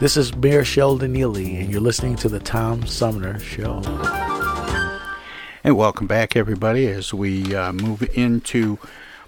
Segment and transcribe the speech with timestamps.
[0.00, 3.80] This is Mayor Sheldon Neeley, and you're listening to the Tom Sumner Show.
[5.62, 8.78] And welcome back, everybody, as we uh, move into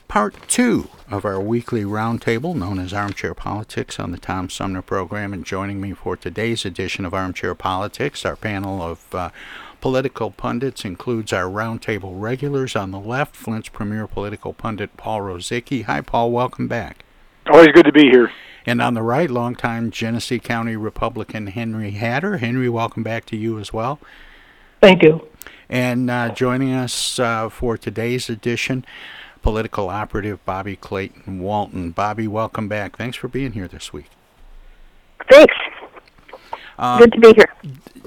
[0.09, 5.33] part two of our weekly roundtable known as Armchair Politics on the Tom Sumner program.
[5.33, 9.31] And joining me for today's edition of Armchair Politics, our panel of uh,
[9.81, 15.85] political pundits includes our roundtable regulars on the left, Flint's premier political pundit, Paul Rozycki.
[15.85, 16.33] Hi, Paul.
[16.33, 17.05] Welcome back.
[17.47, 18.33] Always good to be here.
[18.67, 22.39] And on the right, longtime Genesee County Republican Henry Hatter.
[22.39, 24.01] Henry, welcome back to you as well.
[24.81, 25.29] Thank you.
[25.69, 28.85] And uh, joining us uh, for today's edition,
[29.41, 31.93] political operative Bobby Clayton Walton.
[31.93, 32.97] Bobby, welcome back.
[32.97, 34.11] Thanks for being here this week.
[35.31, 35.55] Thanks.
[36.77, 37.53] Uh, Good to be here.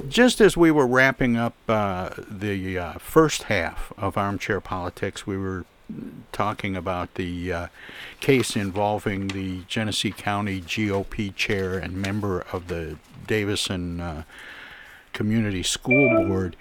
[0.09, 5.37] Just as we were wrapping up uh, the uh, first half of Armchair Politics, we
[5.37, 5.65] were
[6.31, 7.67] talking about the uh,
[8.19, 14.23] case involving the Genesee County GOP chair and member of the Davison uh,
[15.13, 16.55] Community School Board,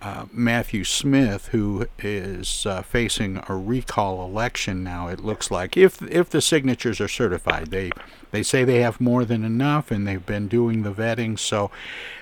[0.00, 5.08] uh, Matthew Smith, who is uh, facing a recall election now.
[5.08, 7.92] It looks like if if the signatures are certified, they
[8.32, 11.70] they say they have more than enough, and they've been doing the vetting, so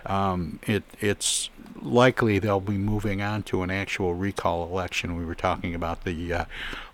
[0.04, 1.48] um, it it's
[1.82, 5.16] likely they'll be moving on to an actual recall election.
[5.16, 6.44] We were talking about the uh,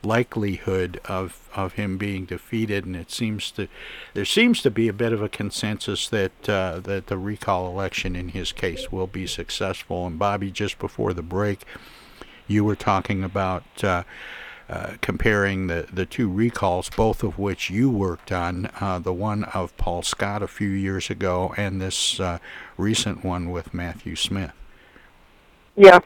[0.02, 3.68] likelihood of, of him being defeated, and it seems to
[4.14, 8.14] there seems to be a bit of a consensus that uh, that the recall election
[8.14, 10.06] in his case will be successful.
[10.06, 11.64] And Bobby, just before the break,
[12.46, 13.64] you were talking about.
[13.82, 14.04] Uh,
[14.68, 19.44] uh, comparing the, the two recalls, both of which you worked on, uh, the one
[19.44, 22.38] of Paul Scott a few years ago and this uh,
[22.76, 24.52] recent one with Matthew Smith.
[25.76, 26.00] Yeah.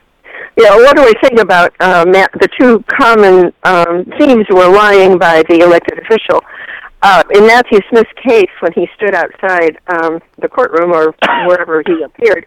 [0.58, 5.16] Yeah, what do we think about uh, Matt, the two common um, themes were lying
[5.16, 6.42] by the elected official?
[7.02, 11.14] Uh, in Matthew Smith's case, when he stood outside um, the courtroom or
[11.46, 12.44] wherever he appeared,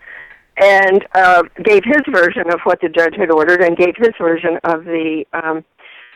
[0.57, 4.59] and uh, gave his version of what the judge had ordered, and gave his version
[4.63, 5.65] of the um,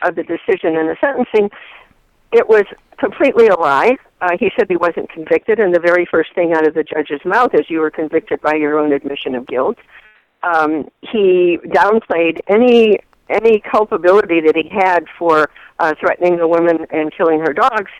[0.02, 1.50] of the decision and the sentencing,
[2.32, 2.64] it was
[2.98, 3.96] completely a lie.
[4.20, 7.20] Uh, he said he wasn't convicted, and the very first thing out of the judge's
[7.24, 9.78] mouth is, "You were convicted by your own admission of guilt."
[10.42, 12.98] Um, he downplayed any
[13.28, 17.90] any culpability that he had for uh, threatening the woman and killing her dogs,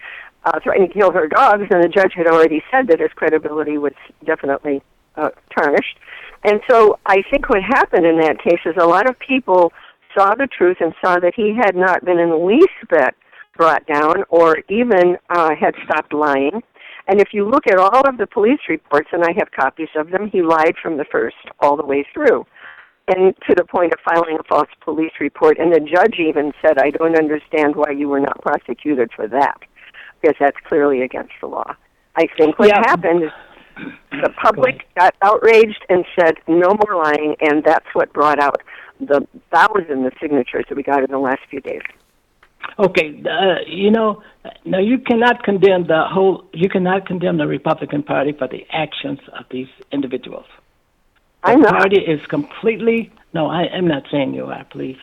[0.44, 3.76] uh, threatening to kill her dogs, and the judge had already said that his credibility
[3.78, 3.92] was
[4.25, 4.82] definitely
[5.16, 5.98] uh, tarnished.
[6.44, 9.72] And so I think what happened in that case is a lot of people
[10.18, 13.14] saw the truth and saw that he had not been in the least bit
[13.56, 16.62] brought down or even uh, had stopped lying.
[17.06, 20.10] And if you look at all of the police reports, and I have copies of
[20.10, 22.44] them, he lied from the first all the way through.
[23.08, 25.58] And to the point of filing a false police report.
[25.58, 29.58] And the judge even said, I don't understand why you were not prosecuted for that,
[30.20, 31.74] because that's clearly against the law.
[32.16, 32.82] I think what Yeah.
[32.86, 33.30] happened is
[34.10, 38.62] the public got outraged and said, no more lying, and that's what brought out
[39.00, 41.82] the thousands of signatures that we got in the last few days.
[42.78, 44.22] Okay, uh, you know,
[44.64, 46.44] now you cannot condemn the whole.
[46.52, 50.46] You cannot condemn the Republican Party for the actions of these individuals.
[51.44, 51.72] The I'm not.
[51.72, 53.12] party is completely.
[53.32, 54.96] No, I am not saying you are, please.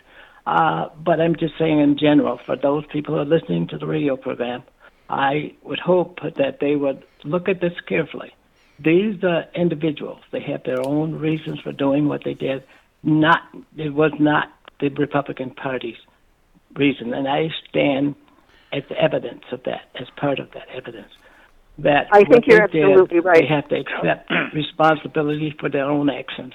[0.46, 3.88] Uh, but I'm just saying in general, for those people who are listening to the
[3.88, 4.64] radio program,
[5.10, 8.34] I would hope that they would look at this carefully.
[8.84, 10.20] These are individuals.
[10.32, 12.64] They have their own reasons for doing what they did.
[13.04, 13.42] Not
[13.78, 14.50] it was not
[14.80, 15.96] the Republican Party's
[16.76, 18.16] reason, and I stand
[18.74, 21.12] as evidence of that, as part of that evidence.
[21.78, 23.42] That I think you're they did, absolutely right.
[23.42, 26.54] They have to accept responsibility for their own actions.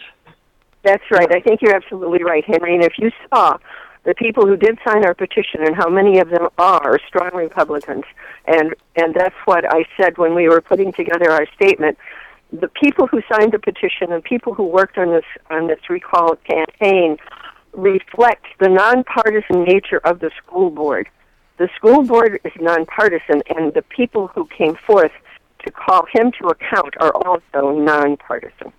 [0.83, 1.29] That's right.
[1.31, 2.75] I think you're absolutely right, Henry.
[2.75, 3.59] And if you saw
[4.05, 8.05] the people who did sign our petition and how many of them are strong Republicans,
[8.47, 11.99] and and that's what I said when we were putting together our statement.
[12.53, 16.37] the people who signed the petition and people who worked on this on this recall
[16.37, 17.17] campaign
[17.73, 21.09] reflect the nonpartisan nature of the school board.
[21.59, 25.13] The school board is nonpartisan, and the people who came forth
[25.65, 28.73] to call him to account are also nonpartisan.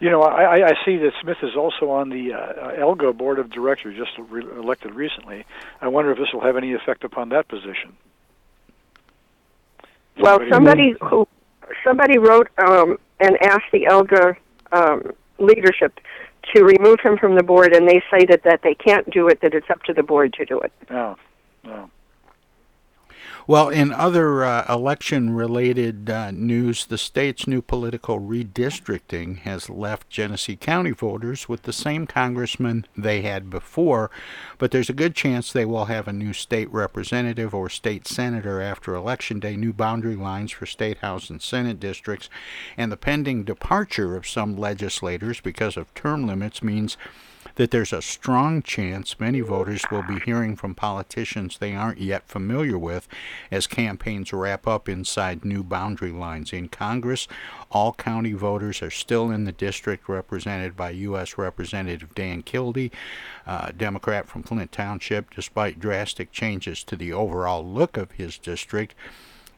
[0.00, 3.50] You know, I, I see that Smith is also on the uh, ELGA board of
[3.50, 5.44] directors, just re- elected recently.
[5.80, 7.96] I wonder if this will have any effect upon that position.
[10.18, 11.28] Well, somebody who
[11.84, 14.36] somebody wrote um, and asked the ELGA
[14.72, 16.00] um, leadership
[16.54, 19.40] to remove him from the board, and they say that that they can't do it;
[19.42, 20.72] that it's up to the board to do it.
[20.90, 21.16] Oh,
[21.64, 21.90] no.
[23.48, 30.10] Well, in other uh, election related uh, news, the state's new political redistricting has left
[30.10, 34.10] Genesee County voters with the same congressman they had before,
[34.58, 38.60] but there's a good chance they will have a new state representative or state senator
[38.60, 42.28] after Election Day, new boundary lines for state house and senate districts,
[42.76, 46.98] and the pending departure of some legislators because of term limits means
[47.58, 52.28] that there's a strong chance many voters will be hearing from politicians they aren't yet
[52.28, 53.08] familiar with
[53.50, 56.52] as campaigns wrap up inside new boundary lines.
[56.52, 57.26] In Congress,
[57.72, 61.36] all county voters are still in the district represented by U.S.
[61.36, 62.92] Representative Dan Kildee,
[63.44, 68.94] uh, Democrat from Flint Township, despite drastic changes to the overall look of his district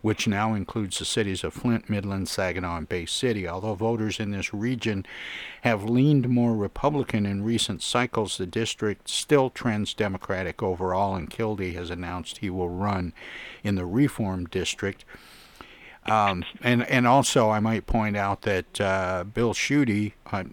[0.02, 3.46] which now includes the cities of Flint, Midland, Saginaw, and Bay City.
[3.46, 5.04] Although voters in this region
[5.62, 11.74] have leaned more Republican in recent cycles, the district still trends Democratic overall, and Kildee
[11.74, 13.12] has announced he will run
[13.62, 15.04] in the Reform District.
[16.06, 20.44] Um, and and also, I might point out that uh, Bill Schuette uh,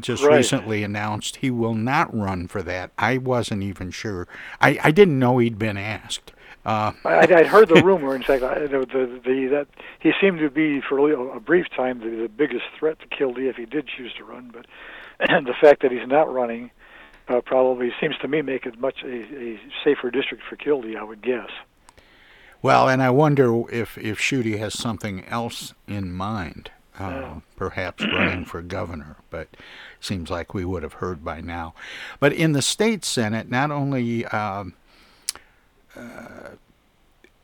[0.00, 0.36] just Right.
[0.38, 2.90] recently announced he will not run for that.
[2.96, 4.26] I wasn't even sure.
[4.62, 6.32] I, I didn't know he'd been asked.
[6.64, 8.14] Uh, I, I'd heard the rumor.
[8.14, 9.66] In fact, I, the, the, the that
[10.00, 13.56] he seemed to be for a brief time the, the biggest threat to Kildee if
[13.56, 14.50] he did choose to run.
[14.52, 14.66] But
[15.18, 16.70] and the fact that he's not running
[17.28, 20.96] uh, probably seems to me make it much a, a safer district for Kildee.
[20.96, 21.50] I would guess.
[22.60, 28.44] Well, and I wonder if if Schuette has something else in mind, uh, perhaps running
[28.44, 29.16] for governor.
[29.30, 29.48] But
[29.98, 31.74] seems like we would have heard by now.
[32.20, 34.74] But in the state senate, not only um,
[35.96, 36.56] uh,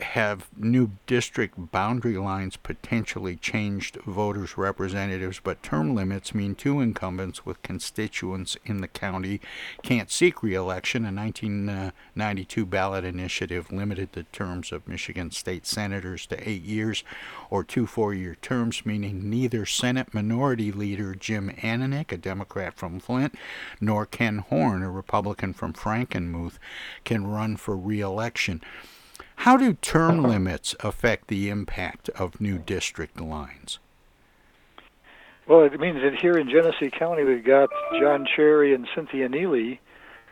[0.01, 7.45] have new district boundary lines potentially changed voters' representatives, but term limits mean two incumbents
[7.45, 9.41] with constituents in the county
[9.83, 11.05] can't seek reelection.
[11.05, 17.03] A 1992 ballot initiative limited the terms of Michigan state senators to eight years
[17.51, 23.01] or two four year terms, meaning neither Senate Minority Leader Jim Ananich, a Democrat from
[23.01, 23.35] Flint,
[23.81, 26.59] nor Ken Horn, a Republican from Frankenmuth,
[27.05, 28.63] can run for reelection.
[29.43, 33.79] How do term limits affect the impact of new district lines?
[35.47, 37.71] Well, it means that here in Genesee County we've got
[38.01, 39.79] John Cherry and Cynthia Neeley,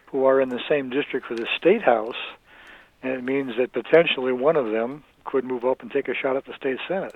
[0.06, 2.16] who are in the same district for the state house,
[3.02, 6.36] and it means that potentially one of them could move up and take a shot
[6.36, 7.14] at the state senate.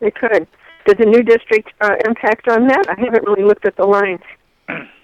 [0.00, 0.48] They could.
[0.86, 2.86] Does the new district uh, impact on that?
[2.88, 4.22] I haven't really looked at the lines.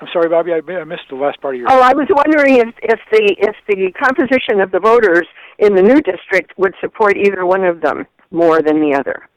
[0.00, 1.70] I'm sorry, Bobby, I, I missed the last part of your.
[1.70, 5.26] Oh, I was wondering if, if the if the composition of the voters
[5.58, 9.28] in the new district would support either one of them more than the other.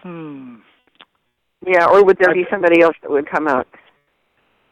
[0.00, 0.56] Hmm.
[1.66, 3.66] Yeah, or would there be somebody else that would come out?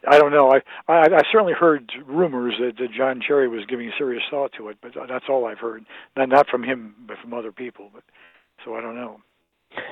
[0.07, 0.51] I don't know.
[0.51, 0.59] I,
[0.91, 4.77] I I certainly heard rumors that, that John Cherry was giving serious thought to it,
[4.81, 5.85] but that's all I've heard.
[6.15, 7.89] Not not from him, but from other people.
[7.93, 8.03] But
[8.63, 9.21] so I don't know.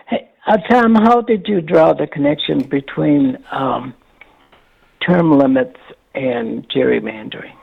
[0.08, 3.96] Hey, uh, Tom, how did you draw the connection between um,
[5.06, 5.80] term limits
[6.16, 7.54] and gerrymandering?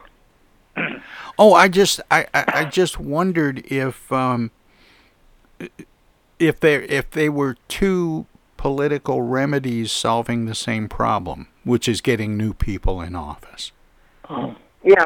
[1.41, 4.51] Oh, I just I, I, I just wondered if um,
[6.41, 8.27] if they if they were two
[8.57, 13.71] political remedies solving the same problem, which is getting new people in office.
[14.29, 14.57] Oh.
[14.83, 15.05] Yeah.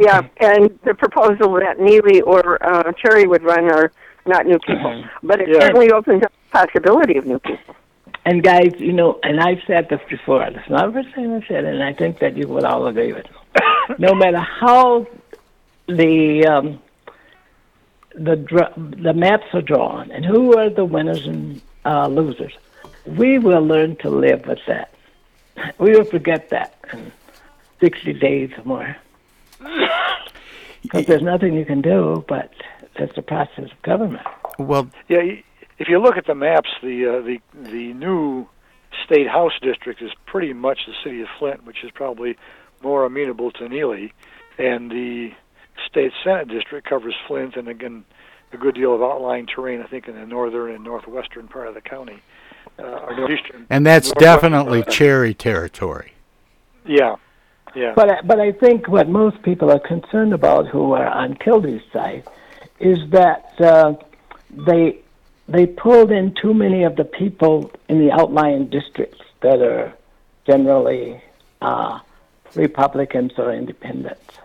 [0.00, 3.92] Yeah, and the proposal that Neeley or uh, Cherry would run are
[4.26, 5.60] not new people, but it Yeah.
[5.60, 7.76] certainly opens up the possibility of new people.
[8.26, 10.42] And guys, you know, and I've said this before.
[10.42, 12.86] It's not the first time I've said it, and I think that you would all
[12.88, 13.36] agree with me.
[13.98, 15.06] no matter how
[15.86, 16.82] the um,
[18.16, 22.52] the dr- the maps are drawn, and who are the winners and uh, losers,
[23.06, 24.92] we will learn to live with that.
[25.78, 27.12] We will forget that in
[27.80, 28.96] sixty days or more.
[30.82, 32.52] Because there's nothing you can do, but
[32.96, 34.24] that's the process of government.
[34.56, 35.42] Well, Yeah, y-
[35.78, 37.40] if you look at the maps, the uh, the
[37.70, 38.46] the new
[39.04, 42.36] state house district is pretty much the city of Flint, which is probably
[42.82, 44.12] more amenable to Neeley,
[44.58, 45.32] and the
[45.88, 48.04] state senate district covers Flint and again
[48.52, 49.82] a good deal of outlying terrain.
[49.82, 52.20] I think in the northern and northwestern part of the county,
[52.78, 53.66] uh, or northeastern.
[53.70, 54.94] And that's definitely part.
[54.94, 56.12] cherry territory.
[56.86, 57.16] Yeah,
[57.74, 57.92] yeah.
[57.94, 61.82] But I- but I think what most people are concerned about who are on Kildee's
[61.92, 62.24] side
[62.78, 63.94] is that uh,
[64.50, 65.00] they
[65.48, 69.92] they pulled in too many of the people in the outlying districts that are
[70.46, 71.20] generally
[71.60, 72.00] uh,
[72.54, 74.38] Republicans or independents.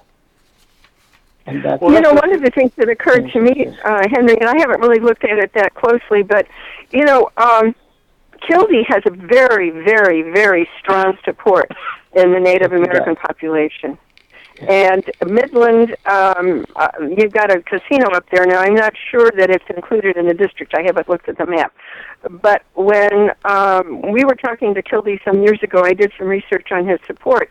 [1.45, 4.47] And that's you know, one of the things that occurred to me, uh, Henry, and
[4.47, 6.47] I haven't really looked at it that closely, but
[6.91, 7.73] you know, um,
[8.47, 11.71] Kildee has a very, very, very strong support
[12.13, 13.97] in the Native American population.
[14.67, 18.59] And Midland, um, uh, you've got a casino up there now.
[18.59, 20.73] I'm not sure that it's included in the district.
[20.75, 21.73] I haven't looked at the map.
[22.29, 26.71] But when um, we were talking to Kildee some years ago, I did some research
[26.71, 27.49] on his support,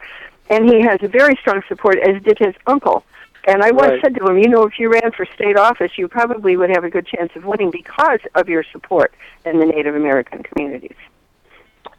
[0.49, 3.05] and he has a very strong support, as did his uncle.
[3.49, 4.03] And I once Right.
[4.03, 6.85] said to him, you know, if you ran for state office, you probably would have
[6.85, 9.13] a good chance of winning because of your support
[9.47, 10.97] in the Native American communities.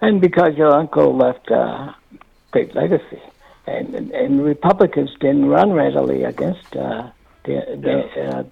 [0.03, 1.93] and because your uncle left a
[2.51, 3.21] great legacy,
[3.67, 7.09] and, and and Republicans didn't run readily against uh,
[7.43, 8.43] the, the, uh,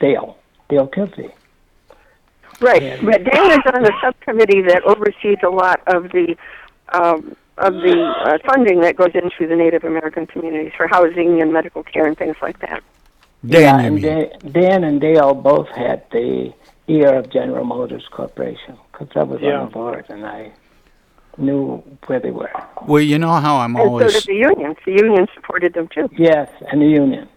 [0.00, 0.38] Dale
[0.68, 1.30] Dale Kildee.
[2.60, 2.98] Right.
[3.04, 6.36] But Dan is on the subcommittee that oversees a lot of the
[6.92, 11.52] um, of the uh, funding that goes into the Native American communities for housing and
[11.52, 12.82] medical care and things like that.
[13.46, 14.04] Dan, yeah, and mean.
[14.04, 16.52] Dan, Dan and Dale both had the
[16.88, 19.60] ear of General Motors Corporation because I was Yeah.
[19.60, 20.52] on the board and I
[21.38, 22.50] knew where they were.
[22.86, 24.76] Well, you know how I'm and so always did the unions.
[24.84, 26.08] The union supported them too.
[26.16, 27.28] Yes, and the union.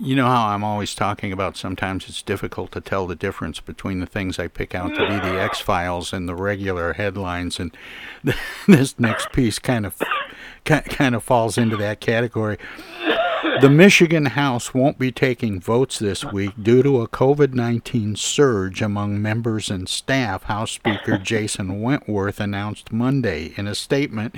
[0.00, 3.98] You know how I'm always talking about sometimes it's difficult to tell the difference between
[3.98, 7.76] the things I pick out to be the X Files and the regular headlines, and
[8.68, 10.00] this next piece kind of
[10.64, 12.58] kind of falls into that category.
[13.60, 18.82] The Michigan House won't be taking votes this week due to a COVID 19 surge
[18.82, 23.52] among members and staff, House Speaker Jason Wentworth announced Monday.
[23.56, 24.36] In a statement,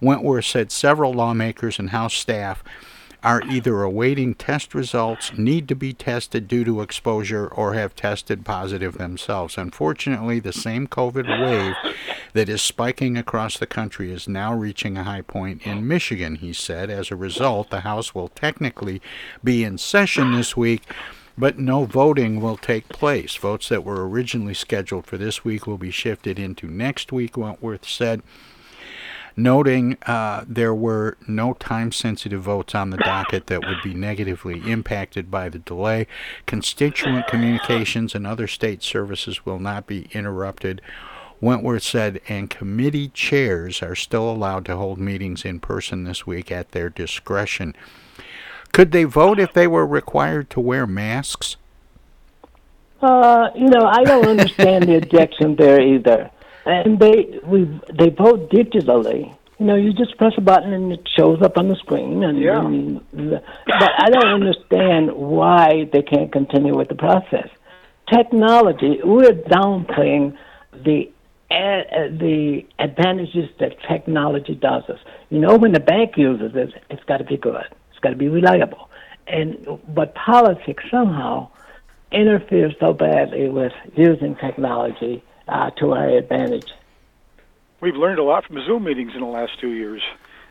[0.00, 2.62] Wentworth said several lawmakers and House staff
[3.22, 8.44] are either awaiting test results, need to be tested due to exposure, or have tested
[8.44, 9.58] positive themselves.
[9.58, 11.74] Unfortunately, the same COVID wave
[12.32, 16.52] that is spiking across the country is now reaching a high point in Michigan, he
[16.52, 16.90] said.
[16.90, 19.02] As a result, the House will technically
[19.42, 20.82] be in session this week.
[21.36, 23.36] But no voting will take place.
[23.36, 27.86] Votes that were originally scheduled for this week will be shifted into next week, Wentworth
[27.86, 28.22] said
[29.38, 34.60] noting uh, there were no time sensitive votes on the docket that would be negatively
[34.70, 36.06] impacted by the delay.
[36.44, 40.82] Constituent communications and other state services will not be interrupted.
[41.40, 46.50] Wentworth said, and committee chairs are still allowed to hold meetings in person this week
[46.50, 47.76] at their discretion.
[48.72, 51.56] Could they vote if they were required to wear masks?
[53.00, 56.28] Uh, you know, I don't understand the objection there either.
[56.68, 57.64] And they we
[57.98, 59.34] they vote digitally.
[59.58, 62.22] You know, you just press a button and it shows up on the screen.
[62.22, 62.64] And, Yeah.
[62.64, 63.42] and but
[64.04, 67.48] I don't understand why they can't continue with the process.
[68.12, 70.36] Technology, we're downplaying
[70.72, 71.10] the
[71.50, 75.00] uh, the advantages that technology does us.
[75.30, 77.64] You know, when the bank uses it, it's got to be good.
[77.90, 78.90] It's got to be reliable.
[79.26, 81.48] And but politics somehow
[82.12, 86.70] interferes so badly with using technology uh, to our advantage.
[87.80, 90.02] We've learned a lot from Zoom meetings in the last two years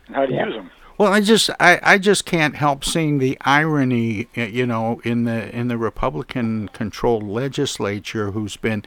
[0.06, 0.46] and how to Yeah.
[0.46, 0.70] use them.
[0.96, 5.24] Well, I just I, I just can't help seeing the irony, uh, you know, in
[5.24, 8.84] the in the Republican-controlled legislature who's been,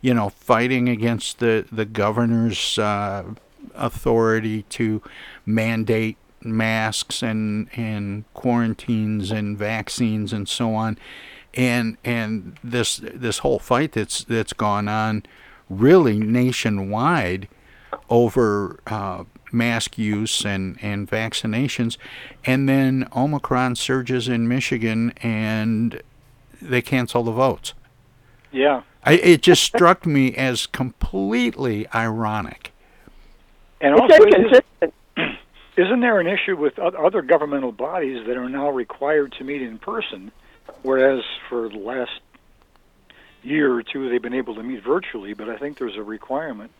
[0.00, 3.24] you know, fighting against the the governor's uh,
[3.74, 5.02] authority to
[5.44, 10.96] mandate masks and and quarantines and vaccines and so on,
[11.54, 15.24] and and this this whole fight that's that's gone on,
[15.68, 17.48] really nationwide,
[18.08, 18.80] over.
[18.86, 21.96] Uh, mask use and, and vaccinations.
[22.44, 26.00] And then Omicron surges in Michigan and
[26.60, 27.74] they cancel the votes.
[28.52, 28.82] Yeah.
[29.04, 32.72] I, it just struck me as completely ironic.
[33.80, 34.94] And It's also, is, inconsistent.
[35.76, 39.78] isn't there an issue with other governmental bodies that are now required to meet in
[39.78, 40.30] person,
[40.82, 42.20] whereas for the last
[43.42, 45.32] year or two they've been able to meet virtually?
[45.34, 46.70] But I think there's a requirement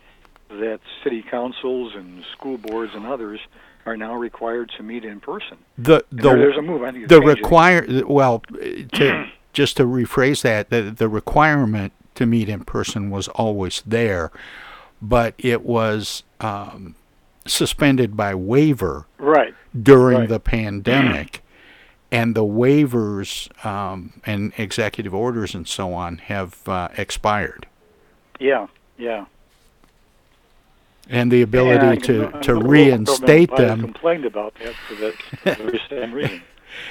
[0.48, 3.40] that city councils and school boards and others
[3.86, 5.56] are now required to meet in person.
[5.78, 6.82] The the there- there's a move.
[6.82, 8.40] I it's the require well
[8.94, 14.30] to just to rephrase that the the requirement to meet in person was always there,
[15.00, 16.94] but it was um,
[17.46, 19.54] suspended by waiver Right.
[19.80, 20.28] during Right.
[20.28, 21.42] the pandemic.
[22.12, 27.66] And the waivers um, and executive orders and so on have uh, expired.
[28.38, 28.66] Yeah,
[28.98, 29.26] yeah.
[31.08, 33.80] And the ability to, and to reinstate government might have them.
[33.80, 35.14] complained about that for the
[35.44, 36.42] very same reason.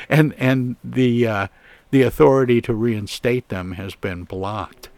[0.09, 1.47] and and the uh,
[1.91, 4.89] the authority to reinstate them has been blocked.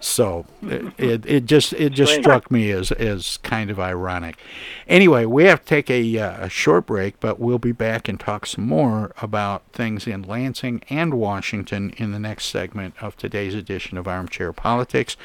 [0.00, 4.36] So it, it, it just it just struck me as as kind of ironic.
[4.88, 8.18] Anyway, we have to take a, uh, a short break, but we'll be back and
[8.18, 13.54] talk some more about things in Lansing and Washington in the next segment of today's
[13.54, 15.18] edition of Armchair Politics,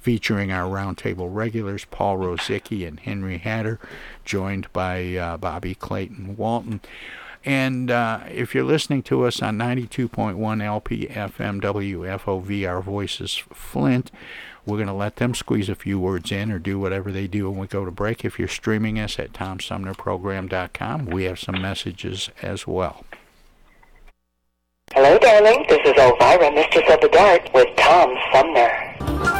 [0.00, 3.80] featuring our roundtable regulars Paul Rozycki and Henry Hatter,
[4.24, 6.80] joined by uh, Bobby Clayton Walton.
[7.44, 14.10] And uh, if you're listening to us on 92.1 LPFM WFOV, our voices Flint,
[14.66, 17.50] we're going to let them squeeze a few words in or do whatever they do
[17.50, 18.24] when we go to break.
[18.24, 23.04] If you're streaming us at TomSumnerProgram.com, we have some messages as well.
[24.92, 25.64] Hello, darling.
[25.68, 29.39] This is Elvira, Mistress of the Dark, with Tom Sumner.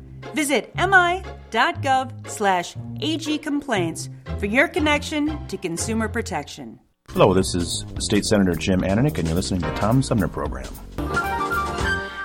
[0.33, 6.79] Visit mi.gov slash agcomplaints for your connection to consumer protection.
[7.09, 10.73] Hello, this is State Senator Jim Ananich, and you're listening to the Tom Sumner Program.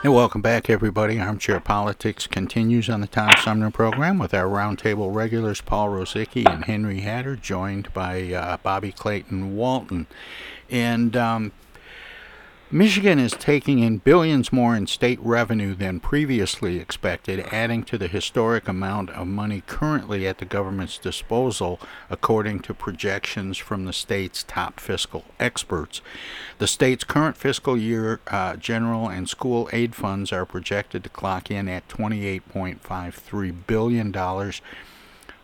[0.05, 1.19] And welcome back, everybody.
[1.19, 6.65] Armchair Politics continues on the Tom Sumner program with our roundtable regulars, Paul Rozycki and
[6.65, 10.07] Henry Hatter, joined by uh, Bobby Clayton Walton.
[10.71, 11.51] And um,
[12.73, 18.09] Michigan is taking in billions more in state revenue than previously expected, adding to the
[18.09, 21.79] historic amount of money currently at the government's disposal,
[22.11, 26.01] according to projections from the state's top fiscal experts.
[26.59, 31.53] The state's current fiscal year uh, general and school aid funds are projected to clock
[31.53, 34.13] in at $28.53 billion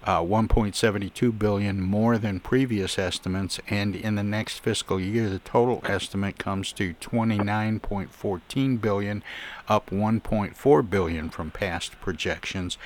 [0.05, 5.81] uh, 1.72 billion more than previous estimates, and in the next fiscal year, the total
[5.85, 9.23] estimate comes to 29.14 billion,
[9.69, 12.79] up 1.4 billion from past projections.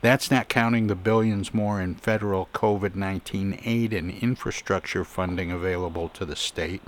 [0.00, 6.24] That's not counting the billions more in federal COVID-19 aid and infrastructure funding available to
[6.24, 6.82] the state.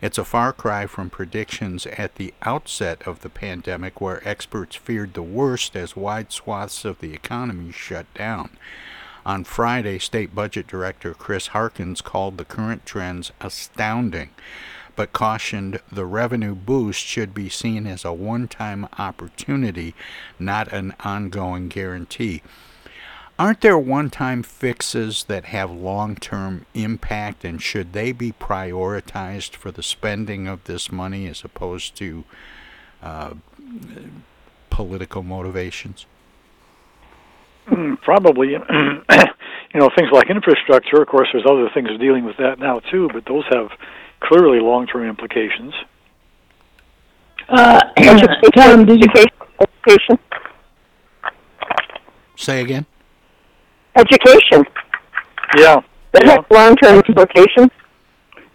[0.00, 5.12] It's a far cry from predictions at the outset of the pandemic, where experts feared
[5.12, 8.50] the worst as wide swaths of the economy shut down.
[9.26, 14.30] On Friday, State Budget Director Chris Harkins called the current trends astounding,
[14.96, 19.94] but cautioned the revenue boost should be seen as a one time opportunity,
[20.38, 22.42] not an ongoing guarantee.
[23.38, 29.54] Aren't there one time fixes that have long term impact, and should they be prioritized
[29.54, 32.24] for the spending of this money as opposed to
[33.02, 33.34] uh,
[34.68, 36.04] political motivations?
[37.70, 41.02] Mm, probably, you know, things like infrastructure.
[41.02, 43.68] Of course, there's other things dealing with that now too, but those have
[44.20, 45.72] clearly long-term implications.
[47.48, 47.80] Uh,
[48.56, 50.18] Tom, did education?
[52.36, 52.86] Say again.
[53.96, 54.64] Education.
[55.56, 55.80] Yeah.
[56.12, 56.36] That yeah.
[56.36, 57.70] has long-term implications.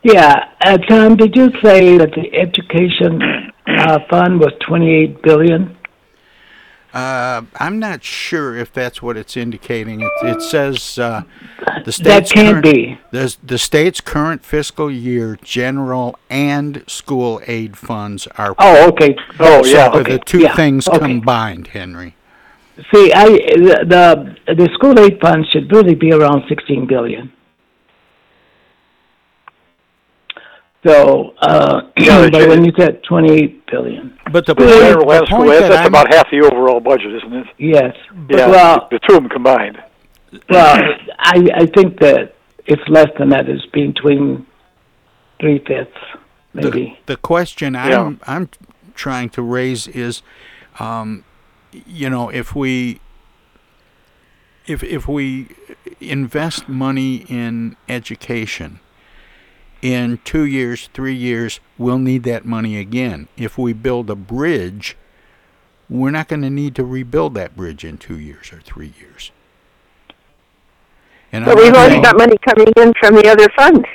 [0.03, 3.19] Yeah, uh, Tom, did you say that the education
[3.65, 5.74] uh, fund was 28 billion?
[6.95, 9.99] Uh, I'm not sure if that's what it's indicating.
[9.99, 11.23] It, it says uh,
[11.83, 12.97] the state's that can't current, be.
[13.11, 18.55] The, the state's current fiscal year general and school aid funds are.
[18.57, 19.13] Oh, okay.
[19.39, 19.89] Oh, so yeah.
[19.89, 20.99] the- okay, The two yeah, things okay.
[20.99, 22.15] combined, Henry.
[22.93, 27.31] See, I the the the school aid funds should really be around 16 billion.
[30.85, 35.27] So, uh, Yeah, but when you said 28 billion, But the The point, the and
[35.27, 37.47] school point aid, that that's I'm, about half the overall budget, isn't it?
[37.57, 37.95] yes.
[38.27, 39.77] But, Yeah, Well, the two of them combined.
[40.49, 40.77] well,
[41.19, 43.47] I I think that it's less than that.
[43.49, 44.45] It's between
[45.39, 45.91] three fifths,
[46.53, 46.99] the, maybe.
[47.05, 48.01] the question Yeah.
[48.01, 48.49] I'm I'm
[48.95, 50.21] trying to raise is,
[50.79, 51.23] um,
[51.71, 52.99] you know, if we
[54.67, 55.47] if if we
[55.99, 58.79] invest money in education,
[59.85, 63.27] in two years, three years, we'll need that money again.
[63.37, 64.97] If we build a bridge,
[65.87, 69.31] we're not going to need to rebuild that bridge in two years or three years.
[71.31, 73.85] And But I'm we've not already saying- got money coming in from the other funds.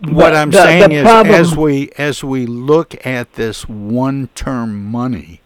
[0.00, 3.68] What The- I'm the- saying the is, problem- as we as we look at this
[3.68, 5.40] one-term money,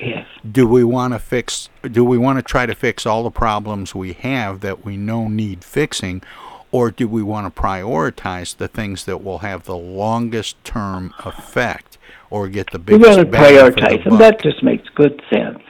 [0.00, 0.26] Yes.
[0.50, 1.68] do we want to fix?
[1.82, 5.28] Do we want to try to fix all the problems we have that we know
[5.28, 6.22] need fixing,
[6.76, 11.96] or do we want to prioritize the things that will have the longest-term effect,
[12.28, 14.18] or get the We biggest got to bang for the prioritize them.
[14.18, 15.62] That just makes good sense.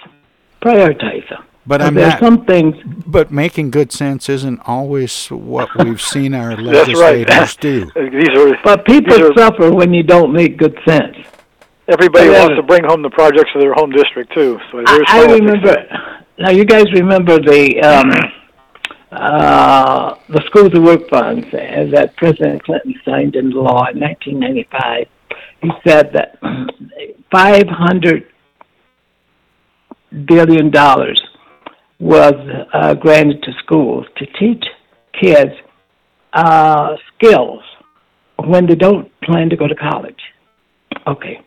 [0.61, 1.45] Prioritize them.
[1.65, 2.21] But I'm there's not.
[2.21, 2.75] some things.
[3.07, 7.19] But making good sense isn't always what we've seen our That's right.
[7.29, 7.85] legislators do.
[8.11, 11.17] These are But people These are- suffer when you don't make good sense.
[11.89, 14.59] everybody wants to bring home the projects of their home district too.
[14.73, 16.23] So I, there's I politics remember.
[16.39, 18.11] Now you guys remember the um,
[19.13, 25.07] uh, the schools of work funds that President Clinton signed into law in 1995.
[25.63, 26.39] He said that
[27.31, 28.27] 500
[30.27, 31.21] billion dollars
[31.99, 32.35] was
[32.73, 34.65] uh, granted to schools to teach
[35.21, 35.53] kids
[36.33, 37.63] uh, skills
[38.45, 40.21] when they don't plan to go to college.
[41.07, 41.41] Okay.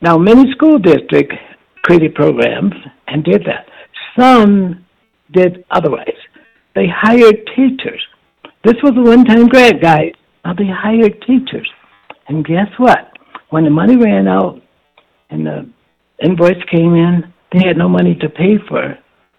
[0.00, 1.36] Now, many school districts
[1.82, 2.74] created programs
[3.08, 3.66] and did that.
[4.18, 4.84] Some
[5.32, 6.21] did otherwise.
[6.74, 8.02] They hired teachers.
[8.64, 10.12] This was a one-time grant, guys.
[10.44, 11.70] Now they hired teachers.
[12.28, 13.12] And guess what?
[13.50, 14.62] When the money ran out
[15.30, 15.68] and the
[16.22, 18.98] invoice came in, they had no money to pay for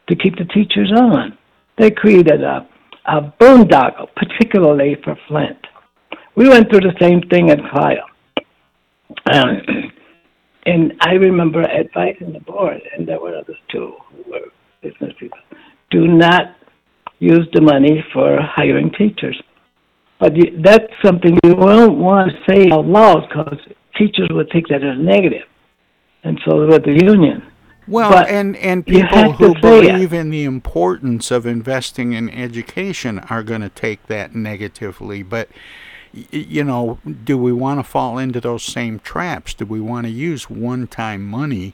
[0.10, 1.38] to keep the teachers on.
[1.78, 2.67] They created a,
[3.06, 5.58] a boondoggle, particularly for Flint.
[6.36, 8.04] We went through the same thing at Clio.
[9.32, 9.62] Um,
[10.65, 15.39] and I remember advising the board, and there were others too who were business people,
[15.89, 16.56] do not
[17.24, 19.42] use the money for hiring teachers.
[20.20, 20.34] But
[20.64, 23.60] that's something you won't want to say out loud because
[23.98, 25.48] teachers would take that as negative,
[26.24, 27.44] and so would the union.
[27.88, 29.62] Well, But and and people who say it.
[29.62, 35.24] believe in the importance of investing in education are going to take that negatively.
[35.24, 35.50] But
[36.32, 39.54] you know, do we want to fall into those same traps?
[39.54, 41.74] Do we want to use one-time money?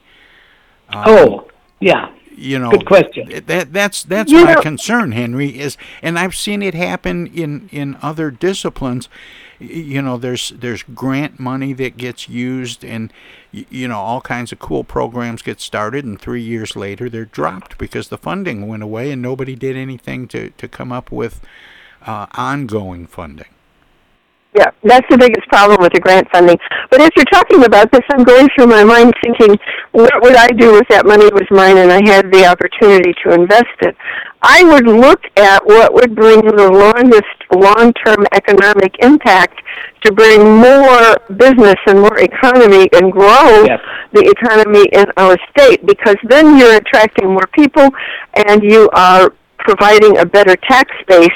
[0.88, 2.10] um, Oh, yeah.
[2.30, 3.28] You know, Good question.
[3.46, 5.58] That that's that's You my know- concern, Henry.
[5.58, 9.08] Is and I've seen it happen in in other disciplines.
[9.58, 13.12] You know, there's there's grant money that gets used, and
[13.52, 17.76] you know all kinds of cool programs get started, and three years later they're dropped
[17.76, 21.40] because the funding went away, and nobody did anything to to come up with
[22.06, 23.48] uh, ongoing funding.
[24.52, 26.58] Yeah, that's the biggest problem with the grant funding.
[26.90, 29.56] But as you're talking about this, I'm going through my mind thinking,
[29.92, 33.32] what would I do if that money was mine and I had the opportunity to
[33.32, 33.94] invest it?
[34.42, 39.62] I would look at what would bring the longest long-term economic impact
[40.02, 43.66] to bring more business and more economy and grow
[44.12, 47.88] the economy in our state because then you're attracting more people
[48.34, 51.28] and you are providing a better tax base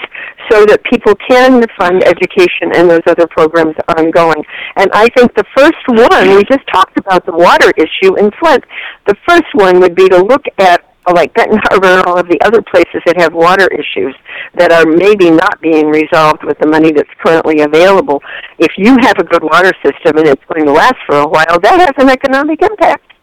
[0.50, 4.42] so that people can fund education and those other programs ongoing.
[4.76, 8.64] And I think the first one, we just talked about the water issue in Flint,
[9.07, 12.40] the first one would be to look at like Benton Harbor and all of the
[12.40, 14.16] other places that have water issues
[14.54, 18.22] that are maybe not being resolved with the money that's currently available.
[18.59, 21.61] If you have a good water system and it's going to last for a while,
[21.61, 23.13] that has an economic impact.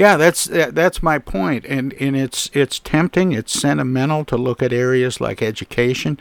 [0.00, 4.62] Yeah, that's that, that's my point, and and it's it's tempting, it's sentimental to look
[4.62, 6.18] at areas like education,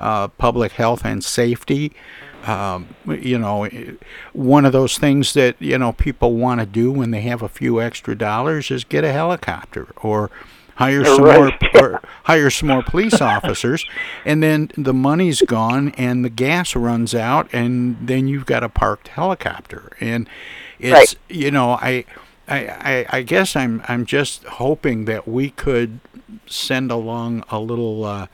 [0.00, 1.92] uh, public health, and safety.
[2.44, 3.92] Um, you know, eh,
[4.32, 7.48] one of those things that you know people want to do when they have a
[7.48, 10.28] few extra dollars is get a helicopter or
[10.74, 11.38] hire some Right.
[11.76, 13.86] more or hire some more police officers,
[14.24, 18.68] and then the money's gone and the gas runs out, and then you've got a
[18.68, 20.28] parked helicopter, and
[20.80, 21.14] it's Right.
[21.28, 22.04] you know I.
[22.50, 22.66] I,
[23.10, 26.00] I, I guess I'm I'm just hoping that we could
[26.46, 28.26] send along a little uh,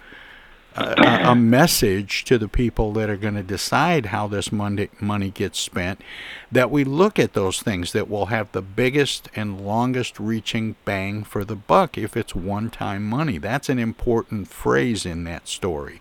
[0.76, 4.88] a, a- a message to the people that are going to decide how this money
[5.00, 6.00] money gets spent.
[6.50, 11.22] That we look at those things that will have the biggest and longest reaching bang
[11.24, 13.38] for the buck if it's one time money.
[13.38, 16.00] That's an important phrase in that story.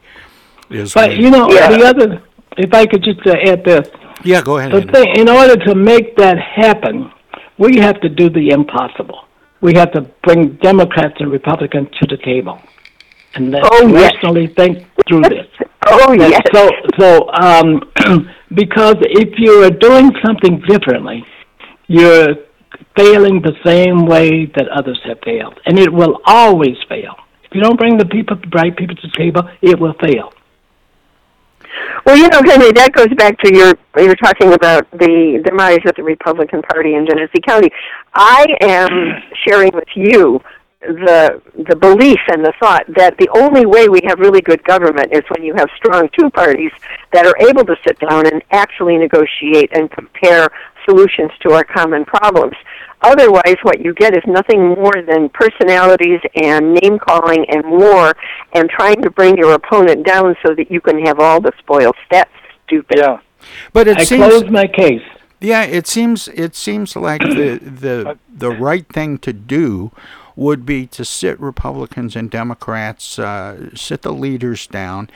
[0.69, 2.23] Is But when- you know, the other,
[2.57, 3.87] if I could just uh, add this,
[4.23, 4.71] yeah, go ahead.
[4.71, 7.11] the thing, in order to make that happen,
[7.57, 9.25] we have to do the impossible.
[9.61, 12.59] We have to bring Democrats and Republicans to the table,
[13.35, 14.13] and then Oh, yes.
[14.55, 15.47] think through this.
[15.87, 16.41] Oh And yes.
[16.53, 17.81] So, so um,
[18.53, 21.25] because if you are doing something differently,
[21.87, 22.35] you're
[22.95, 27.15] failing the same way that others have failed, and it will always fail.
[27.43, 30.33] If you don't bring the people, the right people to the table, it will fail.
[32.05, 35.79] Well, you know, Henry, that goes back to your you were talking about the demise
[35.85, 37.69] of the Republican Party in Genesee County.
[38.13, 40.41] I am sharing with you
[40.81, 45.11] the the belief and the thought that the only way we have really good government
[45.11, 46.71] is when you have strong two parties
[47.11, 50.49] that are able to sit down and actually negotiate and compare
[50.87, 52.53] solutions to our common problems.
[53.05, 58.15] Otherwise, what you get is nothing more than personalities and name calling and war
[58.53, 61.93] and trying to bring your opponent down so that you can have all the spoils.
[62.09, 62.31] That's
[62.65, 62.97] stupid.
[62.97, 63.19] Yeah.
[63.73, 65.03] But it I seems close my case.
[65.39, 69.91] Yeah, it seems it seems like the the uh, the right thing to do
[70.35, 75.09] would be to sit Republicans and Democrats, uh, sit the leaders down,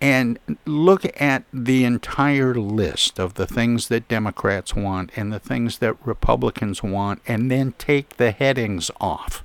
[0.00, 5.78] and look at the entire list of the things that Democrats want and the things
[5.78, 9.42] that Republicans want, and then take the headings off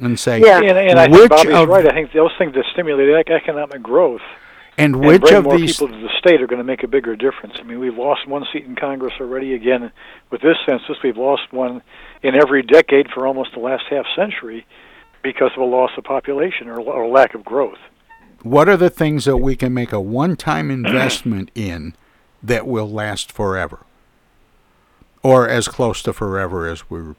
[0.00, 0.58] and say yeah.
[0.58, 1.86] and, and I think which Bobby's of right.
[1.86, 4.20] I think those things that stimulate economic growth
[4.76, 6.82] and and which bring of more these people to the state are going to make
[6.82, 7.56] a bigger difference.
[7.58, 9.54] I mean, we've lost one seat in Congress already.
[9.54, 9.90] Again,
[10.30, 11.82] with this census, we've lost one
[12.22, 14.66] in every decade for almost the last half century
[15.22, 17.78] because of a loss of population or, or lack of growth.
[18.42, 21.94] What are the things that we can make a one time investment in
[22.42, 23.80] that will last forever?
[25.22, 27.16] Or as close to forever as we're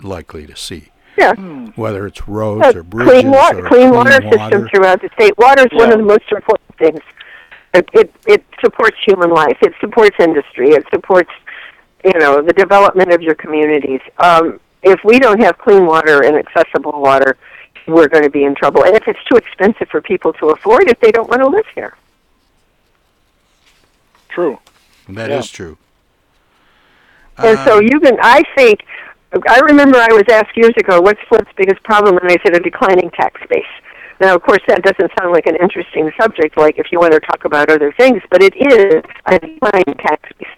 [0.00, 0.90] likely to see.
[1.18, 1.34] Yeah.
[1.74, 5.10] Whether it's roads Uh, or bridges clean water, or clean, clean water, system throughout the
[5.14, 5.36] state.
[5.38, 7.00] Water is one of the most important things.
[7.72, 9.56] It, it it supports human life.
[9.60, 10.70] It supports industry.
[10.70, 11.30] It supports
[12.04, 14.00] you know the development of your communities.
[14.18, 17.36] Um, if we don't have clean water and accessible water,
[17.86, 18.84] we're going to be in trouble.
[18.84, 21.66] And if it's too expensive for people to afford, if they don't want to live
[21.74, 21.96] here.
[24.28, 24.58] True.
[25.08, 25.56] That is Yeah.
[25.56, 25.78] true.
[27.38, 28.80] And so you can, I think,
[29.48, 32.16] I remember I was asked years ago, what's Flint's biggest problem?
[32.18, 33.64] And I said, a declining tax base.
[34.20, 37.20] Now, of course, that doesn't sound like an interesting subject, like if you want to
[37.20, 40.48] talk about other things, but it is a declining tax base.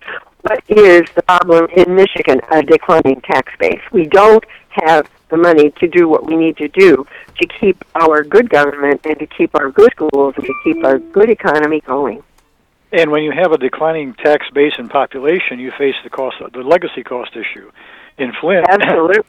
[0.47, 2.41] What is the problem in Michigan?
[2.53, 3.81] A declining tax base.
[3.91, 7.05] We don't have the money to do what we need to do
[7.41, 11.01] to keep our good government and to keep our good schools and to keep our
[11.01, 12.23] good economy going.
[12.93, 16.61] And when you have a declining tax base and population, you face the cost, the
[16.61, 17.73] legacy cost issue.
[18.17, 19.25] In Flint, Absolutely.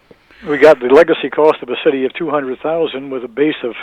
[0.47, 3.63] we got the legacy cost of a city of two hundred thousand with a base
[3.63, 3.73] of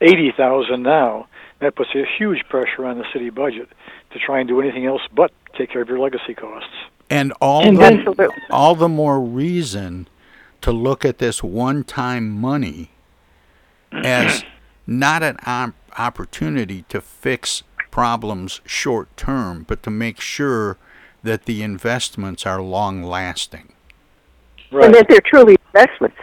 [0.00, 1.28] eighty thousand now.
[1.60, 3.68] That puts a huge pressure on the city budget
[4.18, 6.70] to try and do anything else but take care of your legacy costs.
[7.10, 10.08] And all And the, all the more reason
[10.60, 12.90] to look at this one-time money
[13.92, 14.44] as
[14.86, 20.76] not an op- opportunity to fix problems short term, but to make sure
[21.22, 23.72] that the investments are long lasting.
[24.70, 26.18] And that they're truly investments.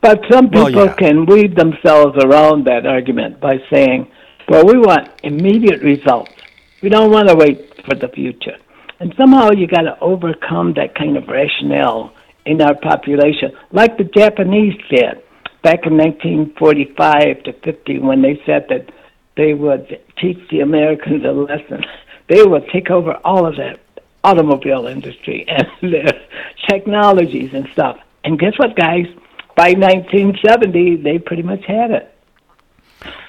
[0.00, 0.94] But some Well, people yeah.
[0.94, 4.08] can weave themselves around that argument by saying,
[4.48, 6.32] well, we want immediate results.
[6.82, 8.56] We don't want to wait for the future.
[8.98, 12.12] And somehow you got to overcome that kind of rationale
[12.44, 15.22] in our population, like the Japanese did
[15.62, 18.90] back in 1945 to 50 when they said that
[19.36, 21.84] they would teach the Americans a lesson.
[22.28, 23.80] They would take over all of that
[24.24, 26.22] automobile industry and their
[26.70, 27.98] technologies and stuff.
[28.24, 29.06] And guess what, guys?
[29.56, 32.11] By 1970, they pretty much had it.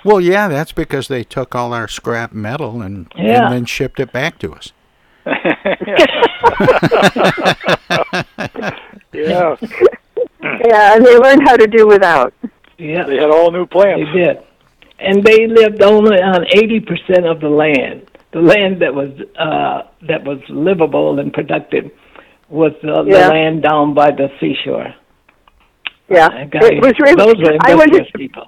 [0.04, 3.46] Well, yeah, that's because they took all our scrap metal and, Yeah.
[3.46, 4.72] and then shipped it back to us.
[9.14, 9.56] Yeah.
[10.42, 12.34] Yeah, and they learned how to do without.
[12.78, 13.04] Yeah.
[13.04, 14.10] They had all new plants.
[14.14, 14.38] They did.
[15.00, 18.10] And they lived only on 80% of the land.
[18.32, 21.92] The land that was uh, that was livable and productive
[22.50, 23.28] was uh, Yeah.
[23.28, 24.94] the land down by the seashore.
[26.10, 27.16] Yeah, Uh, guys, it was really.
[27.16, 28.48] those were I went people.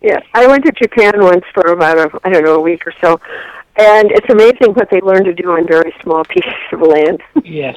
[0.00, 2.92] Yeah, I went to Japan once for about a I don't know a week or
[3.00, 3.20] so,
[3.76, 7.22] and it's amazing what they learn to do on very small pieces of land.
[7.44, 7.76] Yes.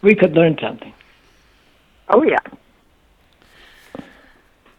[0.00, 0.92] We could learn something.
[2.08, 2.40] Oh yeah.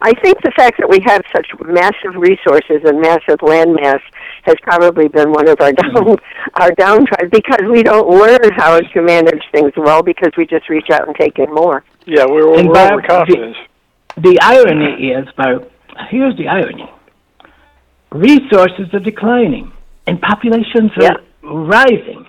[0.02, 4.02] I think the fact that we have such massive resources and massive land mass
[4.44, 6.06] has probably been one of our mm-hmm.
[6.06, 6.18] down
[6.56, 10.90] our downsides because we don't learn how to manage things well because we just reach
[10.90, 11.86] out and take in more.
[12.06, 13.56] Yeah, we're, And we're Bob, overconfident.
[14.18, 15.72] The irony is, Barb,
[16.10, 16.90] here's the irony.
[18.12, 19.72] Resources are declining
[20.08, 22.26] and populations are rising.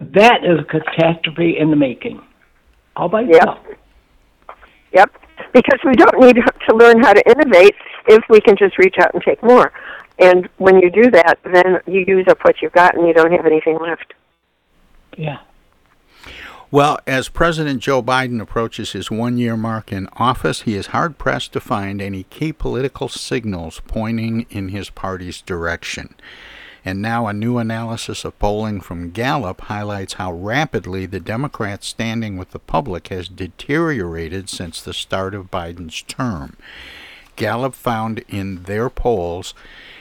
[0.00, 2.20] That is a catastrophe in the making.
[2.96, 3.58] All by itself.
[4.92, 5.10] Yep.
[5.52, 7.74] Because we don't need to learn how to innovate
[8.08, 9.72] if we can just reach out and take more.
[10.18, 13.32] And when you do that, then you use up what you've got and you don't
[13.32, 14.14] have anything left.
[15.16, 15.38] Yeah.
[16.72, 21.16] Well, as President Joe Biden approaches his one year mark in office, he is hard
[21.16, 26.16] pressed to find any key political signals pointing in his party's direction.
[26.84, 32.36] And now a new analysis of polling from Gallup highlights how rapidly the Democrats' standing
[32.36, 36.56] with the public has deteriorated since the start of Biden's term.
[37.36, 39.54] Gallup found in their polls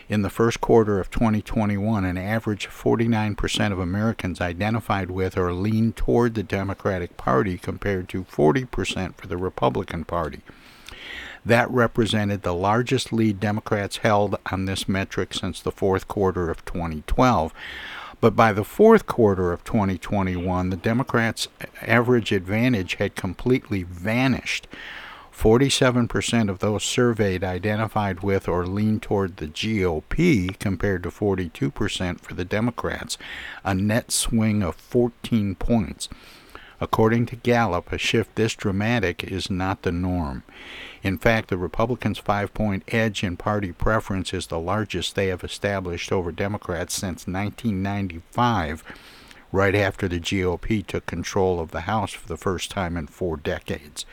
[0.07, 5.95] in the first quarter of 2021 an average 49% of Americans identified with or leaned
[5.95, 10.41] toward the Democratic Party compared to 40% for the Republican Party.
[11.45, 16.65] That represented the largest lead Democrats held on this metric since the fourth quarter of
[16.65, 17.53] 2012.
[18.19, 21.47] But by the fourth quarter of 2021, the Democrats'
[21.81, 24.67] average advantage had completely vanished.
[25.37, 32.33] 47% of those surveyed identified with or leaned toward the GOP compared to 42% for
[32.33, 33.17] the Democrats,
[33.63, 36.07] a net swing of 14 points.
[36.79, 40.43] According to Gallup, a shift this dramatic is not the norm.
[41.03, 45.43] In fact, the Republicans' five point edge in party preference is the largest they have
[45.43, 48.83] established over Democrats since 1995,
[49.51, 53.37] right after the GOP took control of the House for the first time in four
[53.37, 54.05] decades.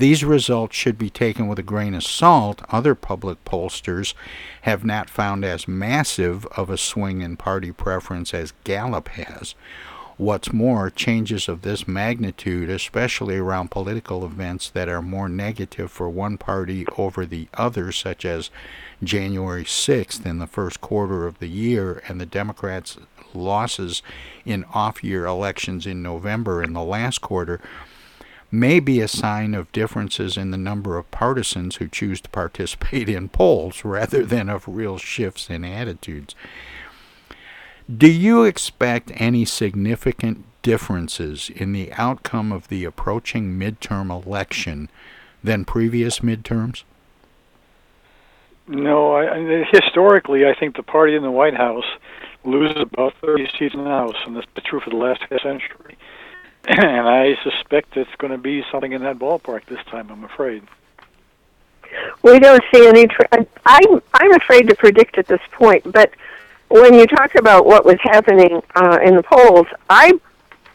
[0.00, 2.62] These results should be taken with a grain of salt.
[2.70, 4.14] Other public pollsters
[4.62, 9.54] have not found as massive of a swing in party preference as Gallup has.
[10.16, 16.08] What's more, changes of this magnitude, especially around political events that are more negative for
[16.08, 18.48] one party over the other, such as
[19.04, 22.96] January 6th in the first quarter of the year and the Democrats'
[23.34, 24.02] losses
[24.46, 27.60] in off year elections in November in the last quarter,
[28.50, 33.08] may be a sign of differences in the number of partisans who choose to participate
[33.08, 36.34] in polls rather than of real shifts in attitudes.
[37.94, 44.88] Do you expect any significant differences in the outcome of the approaching midterm election
[45.42, 46.84] than previous midterms?
[48.66, 51.84] No, I, historically, I think the party in the White House
[52.44, 55.42] loses about 30 seats in the House, and that's been true for the last half
[55.42, 55.98] century.
[56.68, 60.10] and I suspect it's going to be something in that ballpark this time.
[60.10, 60.62] I'm afraid.
[62.22, 63.06] We don't see any.
[63.06, 63.22] Tr-
[63.66, 66.12] I'm I'm afraid to predict at this point, but
[66.68, 70.12] when you talk about what was happening uh, in the polls, I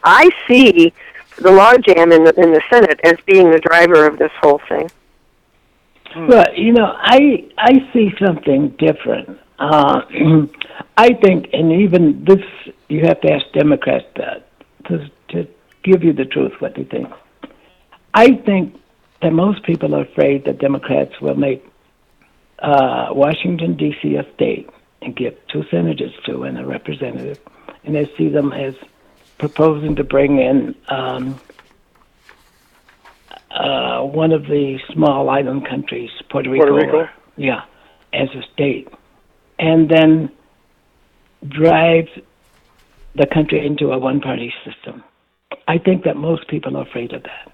[0.04, 0.92] I see
[1.36, 4.90] the logjam in the in the Senate as being the driver of this whole thing.
[6.16, 9.38] Well, you know, I I see something different.
[9.58, 10.02] Uh,
[10.98, 12.44] I think, and even this,
[12.88, 14.48] you have to ask Democrats that
[14.86, 15.10] to to
[15.86, 17.08] give you the truth what they think.
[18.12, 18.78] I think
[19.22, 21.64] that most people are afraid that Democrats will make
[22.58, 24.16] uh, Washington D.C.
[24.16, 24.68] a state
[25.02, 27.38] and give two senators to and a representative,
[27.84, 28.74] and they see them as
[29.38, 31.38] proposing to bring in um,
[33.50, 36.66] uh, one of the small island countries, Puerto Rico.
[36.66, 37.08] Puerto Rico.
[37.36, 37.64] Yeah,
[38.12, 38.88] as a state,
[39.58, 40.30] and then
[41.46, 42.08] drive
[43.14, 45.04] the country into a one-party system.
[45.68, 47.52] I think that most people are afraid of that,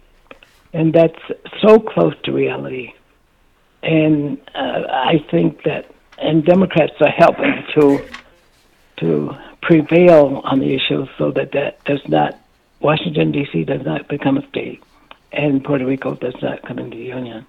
[0.72, 1.20] and that's
[1.60, 2.92] so close to reality.
[3.82, 8.08] And uh, I think that, and Democrats are helping to
[8.98, 9.30] to
[9.62, 12.38] prevail on the issue so that that does not
[12.80, 13.64] Washington D.C.
[13.64, 14.82] does not become a state,
[15.32, 17.46] and Puerto Rico does not come into the union.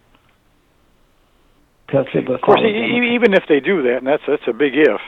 [2.36, 5.02] Of course, e- even if they do that, and that's that's a big if,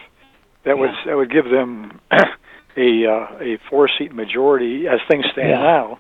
[0.64, 2.00] that would that would give them
[2.78, 5.61] a uh, a four seat majority as things stand Yeah.
[5.61, 5.99] now.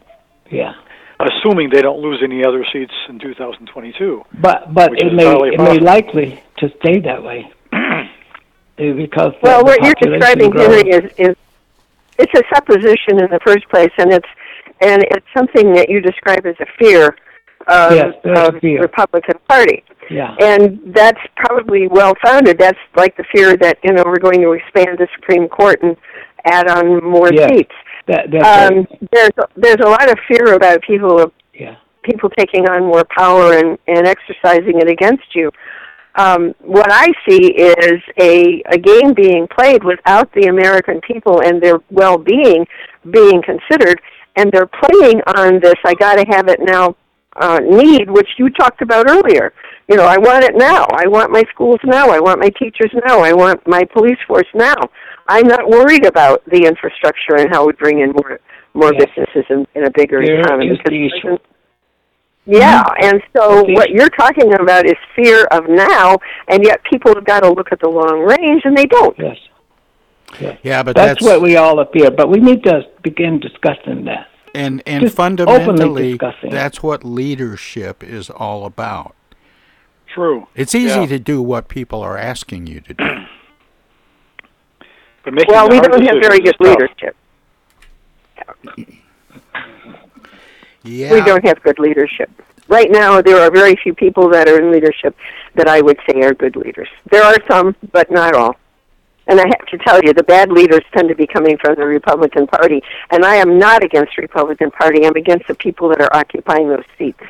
[0.51, 0.73] Yeah.
[1.19, 4.23] Assuming they don't lose any other seats in 2022.
[4.41, 7.49] But but Which it is may entirely it may likely to stay that way
[8.77, 10.67] because Well, the what you're describing, grows.
[10.67, 11.35] Henry, is, is
[12.17, 14.27] it's a supposition in the first place, and it's
[14.81, 17.15] and it's something that you describe as a fear
[17.67, 18.77] of, Yes, there's a of fear.
[18.77, 19.83] the Republican Party.
[20.09, 20.35] Yeah.
[20.41, 22.57] And that's probably well founded.
[22.59, 25.95] That's like the fear that you know we're going to expand the Supreme Court and
[26.45, 27.75] add on more Yes, seats.
[28.07, 29.09] That, that's Um, right.
[29.11, 31.75] there's there's a lot of fear about people Yeah.
[32.03, 35.51] people taking on more power and and exercising it against you.
[36.17, 41.61] Um, what I see is a a game being played without the American people and
[41.61, 42.65] their well being
[43.09, 43.99] being considered,
[44.35, 46.95] and they're playing on this "I got to have it now"
[47.35, 49.51] uh, need, which you talked about earlier.
[49.89, 50.85] You know, I want it now.
[50.93, 52.09] I want my schools now.
[52.09, 53.19] I want my teachers now.
[53.19, 54.75] I want my police force now.
[55.27, 58.39] I'm not worried about the infrastructure and how we bring in more
[58.73, 59.05] more Yes.
[59.15, 60.67] businesses and, and a bigger There economy.
[60.67, 61.37] is the because- issue.
[62.45, 63.05] yeah, mm-hmm.
[63.05, 63.73] and so Okay.
[63.73, 66.17] what you're talking about is fear of now,
[66.49, 69.17] and yet people have got to look at the long range, and they don't.
[69.17, 69.37] Yes.
[70.39, 70.57] Yeah.
[70.63, 72.11] Yeah, but that's, that's, what we all appear.
[72.11, 74.27] But we need to begin discussing that.
[74.53, 75.57] and and just openly
[76.17, 76.17] fundamentally
[76.49, 79.15] that's what leadership is all about.
[80.13, 80.47] True.
[80.55, 81.05] It's easy Yeah.
[81.07, 83.25] to do what people are asking you to do.
[85.25, 86.79] But making Well, we don't have very good is tough.
[86.79, 87.15] leadership.
[90.83, 91.13] Yeah.
[91.13, 92.29] We don't have good leadership.
[92.67, 95.15] Right now, there are very few people that are in leadership
[95.55, 96.89] that I would say are good leaders.
[97.11, 98.55] There are some, but not all.
[99.27, 101.85] And I have to tell you, the bad leaders tend to be coming from the
[101.85, 102.83] Republican Party.
[103.09, 105.05] And I am not against the Republican Party.
[105.05, 107.23] I'm against the people that are occupying those seats.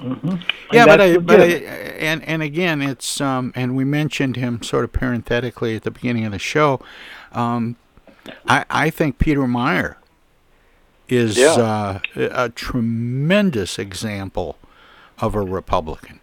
[0.00, 0.36] Mm-hmm.
[0.72, 4.84] Yeah, but I, but I, and and again, it's um, and we mentioned him sort
[4.84, 6.80] of parenthetically at the beginning of the show.
[7.32, 7.76] Um,
[8.46, 9.96] I I think Peter Meijer
[11.08, 11.52] is Yeah.
[11.52, 14.58] uh, a a tremendous example
[15.20, 16.20] of a Republican.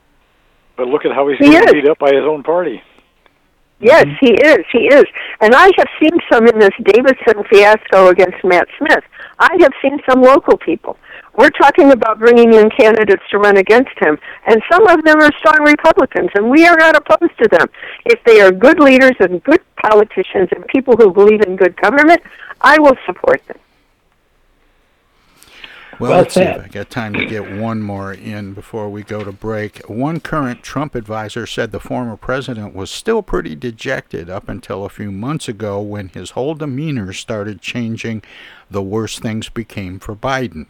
[0.75, 2.81] But look at how he's He getting beat up by his own party.
[3.79, 4.65] Yes, he is.
[4.71, 5.05] He is.
[5.39, 9.03] And I have seen some in this Davidson fiasco against Matt Smith.
[9.39, 10.97] I have seen some local people.
[11.37, 14.17] We're talking about bringing in candidates to run against him,
[14.47, 17.67] and some of them are strong Republicans, and we are not opposed to them.
[18.05, 22.21] If they are good leaders and good politicians and people who believe in good government,
[22.59, 23.57] I will support them.
[25.99, 26.63] Well, Well let's see if.
[26.63, 29.87] I got time to get one more in before we go to break.
[29.87, 34.89] One current Trump advisor said the former president was still pretty dejected up until a
[34.89, 38.23] few months ago when his whole demeanor started changing.
[38.69, 40.67] The worse things became for Biden.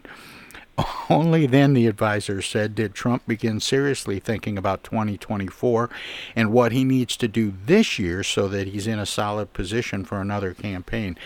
[1.10, 5.90] Only then, the advisor said, did Trump begin seriously thinking about 2024
[6.36, 10.06] and what he needs to do this year so that he's in a solid position
[10.06, 11.18] for another campaign.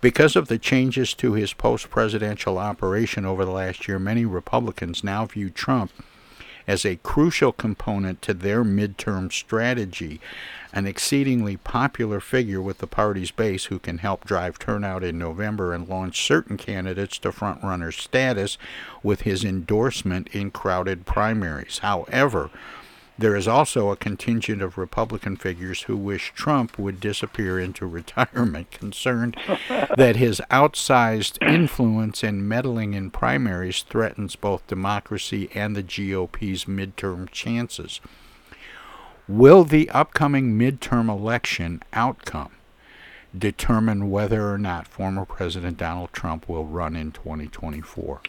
[0.00, 5.02] Because of the changes to his post presidential operation over the last year, many Republicans
[5.02, 5.92] now view Trump
[6.66, 10.20] as a crucial component to their midterm strategy.
[10.72, 15.72] An exceedingly popular figure with the party's base who can help drive turnout in November
[15.72, 18.56] and launch certain candidates to frontrunner status
[19.02, 21.78] with his endorsement in crowded primaries.
[21.78, 22.50] However,
[23.20, 28.70] there is also a contingent of Republican figures who wish Trump would disappear into retirement,
[28.70, 29.36] concerned
[29.96, 37.30] that his outsized influence and meddling in primaries threatens both democracy and the GOP's midterm
[37.30, 38.00] chances.
[39.28, 42.52] Will the upcoming midterm election outcome
[43.38, 48.22] determine whether or not former President Donald Trump will run in 2024?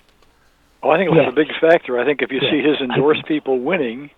[0.84, 1.30] Well, I think it was Yeah.
[1.30, 1.98] a big factor.
[1.98, 2.52] I think if you Yeah.
[2.52, 4.10] see his endorsed people winning,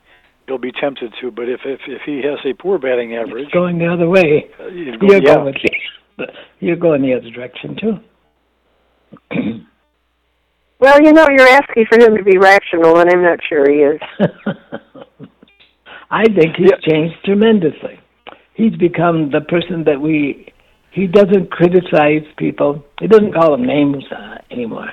[0.47, 1.31] you'll be tempted to.
[1.31, 4.49] But if if, if he has a poor batting average, Going the other way.
[4.59, 5.35] uh, you'd go, You're yeah.
[5.35, 5.55] going
[6.17, 6.25] the,
[6.59, 7.99] you're going the other direction too.
[10.79, 13.77] Well, you know, you're asking for him to be rational, and I'm not sure he
[13.83, 14.01] is.
[16.11, 18.01] I think he's changed tremendously.
[18.53, 20.51] He's become the person that we.
[20.91, 22.83] He doesn't criticize people.
[22.99, 24.91] He doesn't call them names uh, anymore,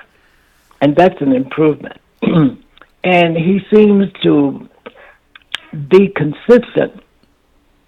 [0.81, 2.01] and that's an improvement.
[2.23, 4.69] and he seems to
[5.89, 7.03] be consistent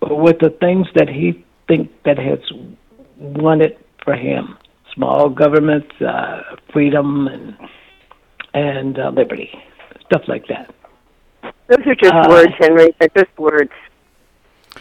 [0.01, 2.39] with the things that he think that has
[3.19, 4.57] wanted for him:
[4.95, 7.57] small government, uh, freedom, and
[8.55, 9.51] and uh, liberty,
[10.07, 10.75] stuff like that.
[11.69, 12.95] Those are just Uh, words, Henry.
[12.99, 13.73] They're just words.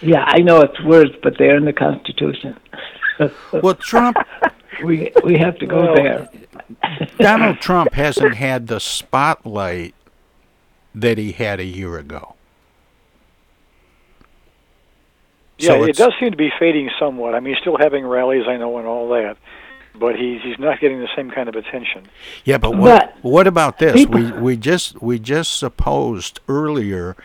[0.01, 2.57] Yeah, I know it's words, but they're in the Constitution.
[3.51, 4.17] well, Trump.
[4.83, 6.29] we we have to go Well, there.
[7.19, 9.93] Donald Trump hasn't had the spotlight
[10.95, 12.35] that he had a year ago.
[15.61, 17.35] Yeah, So it does seem to be fading somewhat.
[17.35, 19.37] I mean, he's still having rallies, I know, and all that,
[19.95, 22.07] but he's he's not getting the same kind of attention.
[22.45, 23.93] Yeah, but what, But what about this?
[23.93, 27.15] people- We we just we just supposed earlier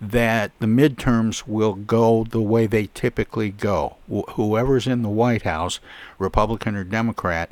[0.00, 3.96] that the midterms will go the way they typically go.
[4.12, 5.78] Wh- whoever's in the White House,
[6.18, 7.50] Republican or Democrat,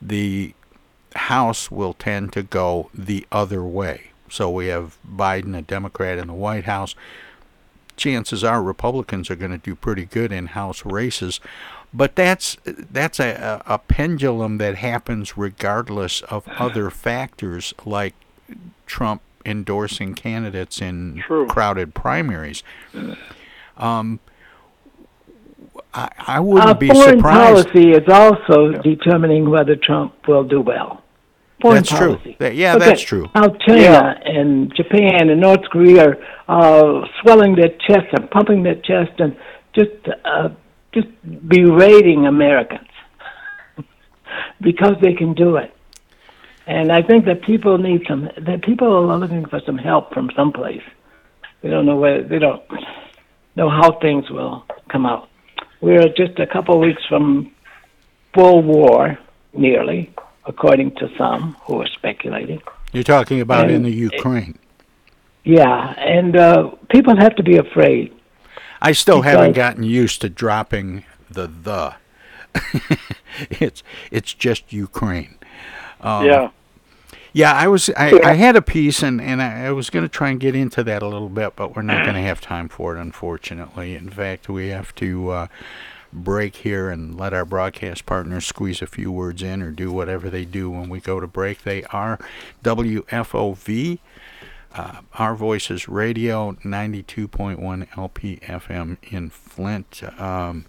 [0.00, 0.52] the
[1.14, 4.10] House will tend to go the other way.
[4.28, 6.96] So we have Biden, a Democrat, in the White House.
[7.96, 11.40] Chances are Republicans are going to do pretty good in House races,
[11.92, 18.14] but that's that's a, a, pendulum that happens regardless of other factors like
[18.86, 22.62] Trump endorsing candidates in crowded primaries.
[23.74, 24.20] Um,
[25.94, 27.68] I, I wouldn't Uh, be foreign surprised.
[27.72, 31.01] policy is also determining whether Trump will do well.
[31.62, 32.16] Foreign That's true.
[32.16, 32.36] policy.
[32.40, 33.30] That- yeah, Look that's true.
[33.34, 36.16] How China and Japan and North Korea
[36.48, 39.36] are uh, swelling their chest and pumping their chest and
[39.72, 39.92] just
[40.24, 40.48] uh,
[40.92, 41.06] just
[41.48, 42.88] berating Americans
[44.60, 45.72] because they can do it.
[46.66, 48.28] And I think that people need some.
[48.40, 50.82] That people are looking for some help from someplace.
[51.62, 52.22] They don't know where.
[52.24, 52.62] They don't
[53.54, 55.28] know how things will come out.
[55.80, 57.52] We're just a couple of weeks from
[58.34, 59.18] full war,
[59.52, 60.12] nearly,
[60.46, 62.62] according to some who are speculating.
[62.92, 64.58] You're talking about in the Ukraine.
[65.44, 68.14] Yeah, and uh, people have to be afraid.
[68.80, 71.94] I still haven't gotten used to dropping the the.
[73.50, 75.38] it's it's just Ukraine.
[76.00, 76.50] Um, Yeah.
[77.34, 80.08] Yeah, I was I, I had a piece and, and I, I was going to
[80.08, 82.68] try and get into that a little bit, but we're not going to have time
[82.68, 83.94] for it, unfortunately.
[83.94, 85.46] In fact, we have to uh,
[86.12, 90.28] break here and let our broadcast partners squeeze a few words in or do whatever
[90.28, 91.62] they do when we go to break.
[91.62, 92.18] They are
[92.62, 93.98] WFOV,
[94.74, 100.02] uh, Our Voices Radio, 92.1 LPFM in Flint.
[100.20, 100.66] Um,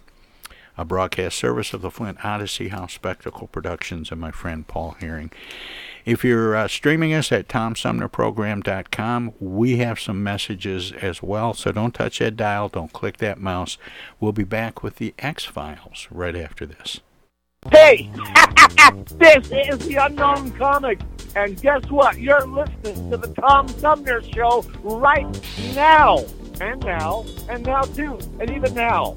[0.76, 5.30] a broadcast service of the Flint Odyssey House Spectacle Productions and my friend Paul Herring.
[6.04, 11.94] If you're uh, streaming us at TomSumnerProgram.com, we have some messages as well, so don't
[11.94, 13.78] touch that dial, don't click that mouse.
[14.20, 17.00] We'll be back with the X Files right after this.
[17.70, 18.10] Hey,
[19.16, 21.00] this is the Unknown Comic,
[21.34, 22.18] and guess what?
[22.18, 25.24] You're listening to the Tom Sumner Show right
[25.74, 26.18] now,
[26.60, 29.16] and now, and now too, and even now.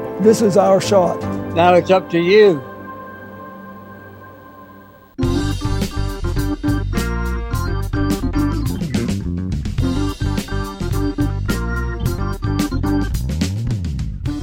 [0.21, 1.19] This is our shot.
[1.55, 2.70] Now it's up to you.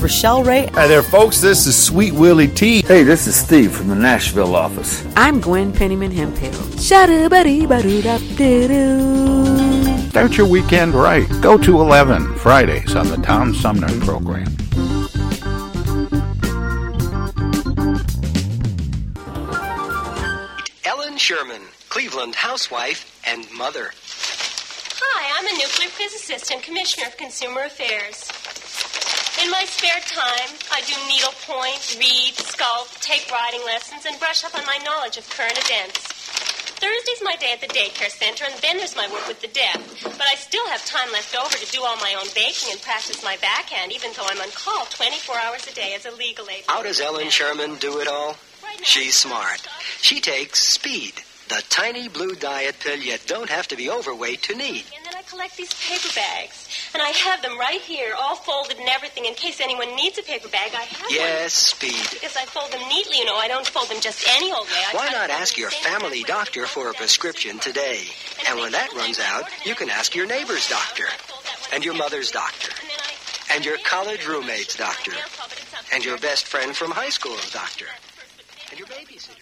[0.00, 0.66] Rochelle Ray.
[0.74, 1.40] Hi there, folks.
[1.40, 2.82] This is Sweet Willie T.
[2.82, 5.04] Hey, this is Steve from the Nashville office.
[5.16, 6.52] I'm Gwen Pennyman Hemphill.
[10.12, 11.26] Start your weekend right.
[11.40, 14.46] Go to 11 Fridays on the Tom Sumner program.
[20.84, 23.90] Ellen Sherman, Cleveland housewife and mother.
[25.04, 28.30] Hi, I'm a nuclear physicist and commissioner of consumer affairs.
[29.40, 34.54] In my spare time, I do needlepoint, read, sculpt, take writing lessons, and brush up
[34.54, 35.98] on my knowledge of current events.
[36.82, 39.78] Thursday's my day at the daycare center, and then there's my work with the deaf.
[40.02, 43.22] But I still have time left over to do all my own baking and practice
[43.24, 46.64] my backhand, even though I'm on call 24 hours a day as a legal aid.
[46.66, 48.36] How does Ellen Sherman do it all?
[48.82, 49.66] She's smart.
[50.00, 54.54] She takes speed, the tiny blue diet pill you don't have to be overweight to
[54.54, 54.84] need.
[54.96, 58.78] And then I collect these paper bags, and I have them right here, all folded
[58.78, 60.72] and everything, in case anyone needs a paper bag.
[60.74, 61.92] I have Yes, speed.
[61.94, 62.06] one.
[62.12, 63.36] Because I fold them neatly, you know.
[63.36, 64.82] I don't fold them just any old way.
[64.92, 68.04] I Why not ask your family doctor for a prescription today?
[68.48, 71.06] And when that runs out, you can ask your neighbor's doctor,
[71.72, 72.72] and your mother's doctor,
[73.52, 75.12] and your college roommate's doctor,
[75.92, 77.86] and your best friend from high school's doctor,
[78.70, 79.41] and your babysitter.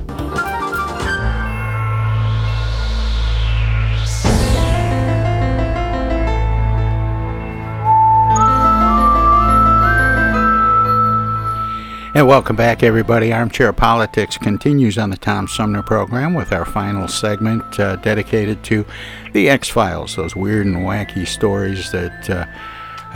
[12.13, 13.33] And welcome back, everybody.
[13.33, 18.85] Armchair Politics continues on the Tom Sumner program with our final segment uh, dedicated to
[19.33, 22.45] the X Files, those weird and wacky stories that uh,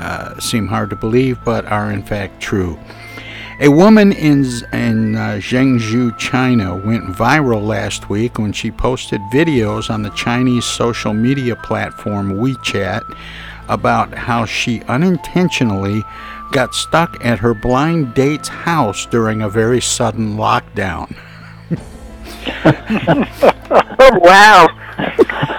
[0.02, 2.80] uh, seem hard to believe but are in fact true.
[3.62, 4.44] A woman in,
[4.74, 10.66] in uh, Zhengzhou, China, went viral last week when she posted videos on the Chinese
[10.66, 13.18] social media platform WeChat
[13.70, 16.04] about how she unintentionally
[16.52, 21.16] got stuck at her blind date's house during a very sudden lockdown.
[24.22, 24.68] wow.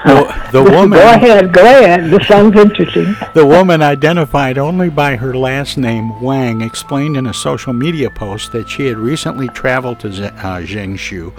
[0.07, 0.99] The, the woman.
[0.99, 2.11] Go ahead, go ahead.
[2.11, 3.17] This sounds interesting.
[3.35, 8.53] The woman, identified only by her last name, Wang, explained in a social media post
[8.53, 11.33] that she had recently traveled to Z- uh, Zhengzhou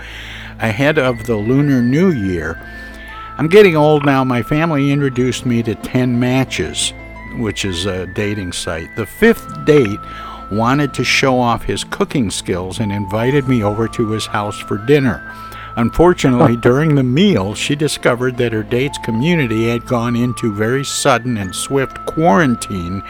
[0.60, 2.60] ahead of the Lunar New Year.
[3.38, 4.24] I'm getting old now.
[4.24, 6.92] My family introduced me to 10 Matches,
[7.38, 8.90] which is a dating site.
[8.96, 10.00] The fifth date
[10.52, 14.78] wanted to show off his cooking skills and invited me over to his house for
[14.78, 15.34] dinner.
[15.78, 21.38] Unfortunately, during the meal, she discovered that her date's community had gone into very sudden
[21.38, 23.04] and swift quarantine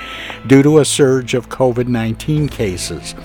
[0.46, 3.16] due to a surge of COVID 19 cases.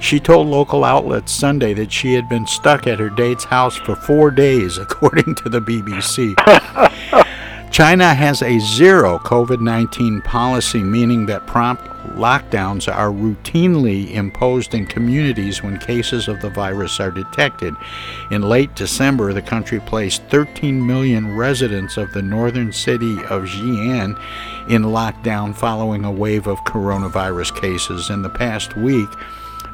[0.00, 3.94] She told local outlets Sunday that she had been stuck at her date's house for
[3.94, 6.34] four days, according to the BBC.
[7.70, 14.86] China has a zero COVID 19 policy, meaning that prompt lockdowns are routinely imposed in
[14.86, 17.74] communities when cases of the virus are detected.
[18.30, 24.20] In late December, the country placed 13 million residents of the northern city of Xi'an
[24.68, 28.10] in lockdown following a wave of coronavirus cases.
[28.10, 29.08] In the past week,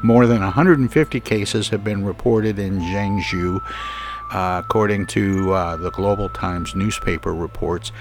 [0.02, 3.60] more than 150 cases have been reported in Zhengzhou
[4.30, 7.92] uh, according to uh, the Global Times newspaper reports.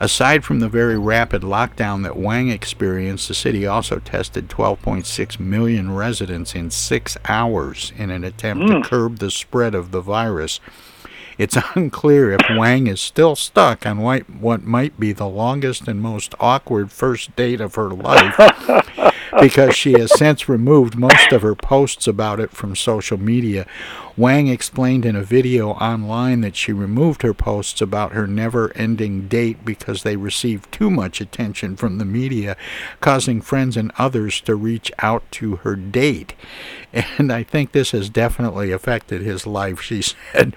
[0.00, 5.94] Aside from the very rapid lockdown that Wang experienced, the city also tested 12.6 million
[5.94, 8.82] residents in six hours in an attempt mm.
[8.82, 10.60] to curb the spread of the virus.
[11.38, 16.34] It's unclear if Wang is still stuck on what might be the longest and most
[16.40, 18.36] awkward first date of her life
[19.40, 23.66] because she has since removed most of her posts about it from social media.
[24.16, 29.28] Wang explained in a video online that she removed her posts about her never ending
[29.28, 32.56] date because they received too much attention from the media,
[33.00, 36.34] causing friends and others to reach out to her date.
[37.18, 40.54] And I think this has definitely affected his life, she said.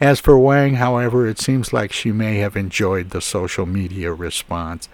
[0.00, 4.88] As for Wang, however, it seems like she may have enjoyed the social media response.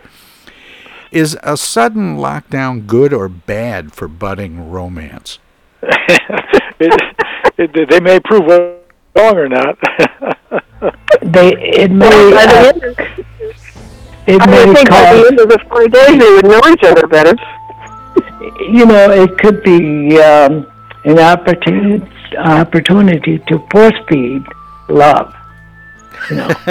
[1.10, 5.38] Is a sudden lockdown good or bad for budding romance?
[5.82, 7.18] it,
[7.58, 9.78] it, they may prove wrong or not.
[11.22, 12.72] they it may uh,
[14.26, 16.60] it I may think cause, by the end of the four days they would know
[16.70, 17.34] each other better.
[18.68, 20.70] You know, it could be um,
[21.04, 24.44] an opportunity opportunity to force feed
[24.88, 25.34] love.
[26.30, 26.48] You know,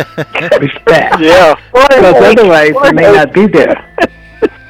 [0.59, 1.19] respect.
[1.19, 1.55] Yeah.
[1.71, 3.95] Because otherwise, it may not be there.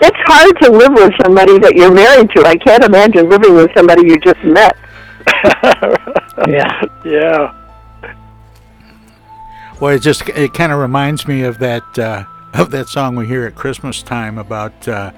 [0.00, 2.44] it's hard to live with somebody that you're married to.
[2.44, 4.76] I can't imagine living with somebody you just met.
[6.48, 6.84] yeah.
[7.04, 7.54] Yeah.
[9.80, 13.26] Well, it just it kind of reminds me of that uh, of that song we
[13.26, 15.12] hear at Christmas time about uh,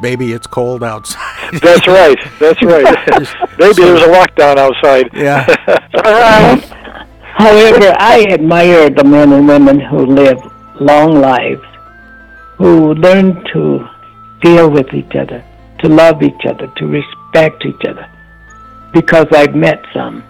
[0.00, 1.60] baby, it's cold outside.
[1.60, 2.18] That's right.
[2.38, 3.06] That's right.
[3.58, 5.10] baby, so, there's a lockdown outside.
[5.14, 5.44] Yeah.
[7.22, 10.38] however, I admire the men and women who live
[10.80, 11.62] long lives,
[12.60, 13.88] who learn to
[14.42, 15.42] deal with each other,
[15.78, 18.06] to love each other, to respect each other.
[18.92, 20.22] Because I've met some,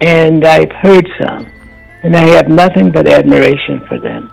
[0.00, 1.46] and I've heard some,
[2.02, 4.32] and I have nothing but admiration for them.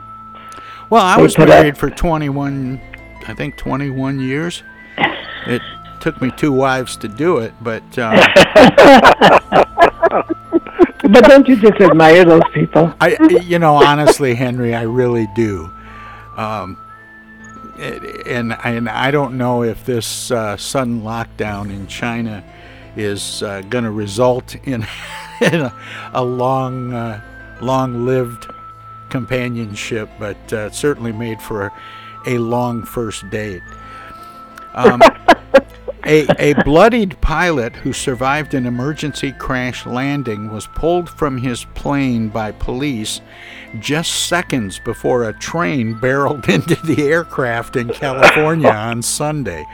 [0.89, 2.79] Well, I was married up, for 21
[3.27, 4.63] I think 21 years.
[5.47, 5.61] It
[5.99, 7.83] took me two wives to do it, but.
[7.97, 8.15] Um,
[11.11, 12.93] but don't you just admire those people?
[12.99, 15.71] I, you know, honestly, Henry, I really do.
[16.37, 16.77] Um,
[17.77, 22.43] and and I don't know if this uh, sudden lockdown in China
[22.95, 24.85] is uh, going to result in,
[25.41, 25.73] in a,
[26.13, 27.21] a long, uh,
[27.61, 28.47] long-lived
[29.09, 31.71] companionship, but uh, certainly made for
[32.25, 33.61] a, long first date.
[34.73, 35.01] Um,
[36.05, 42.29] a, a bloodied pilot who survived an emergency crash landing was pulled from his plane
[42.29, 43.21] by police
[43.79, 49.65] just seconds before a train barreled into the aircraft in California on Sunday.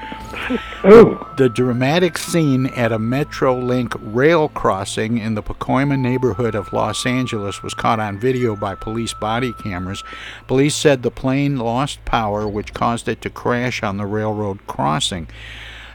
[0.86, 1.25] Ooh.
[1.38, 7.63] The dramatic scene at a Metrolink rail crossing in the Pacoima neighborhood of Los Angeles
[7.63, 10.03] was caught on video by police body cameras.
[10.47, 15.28] Police said the plane lost power, which caused it to crash on the railroad crossing.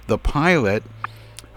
[0.07, 0.83] The pilot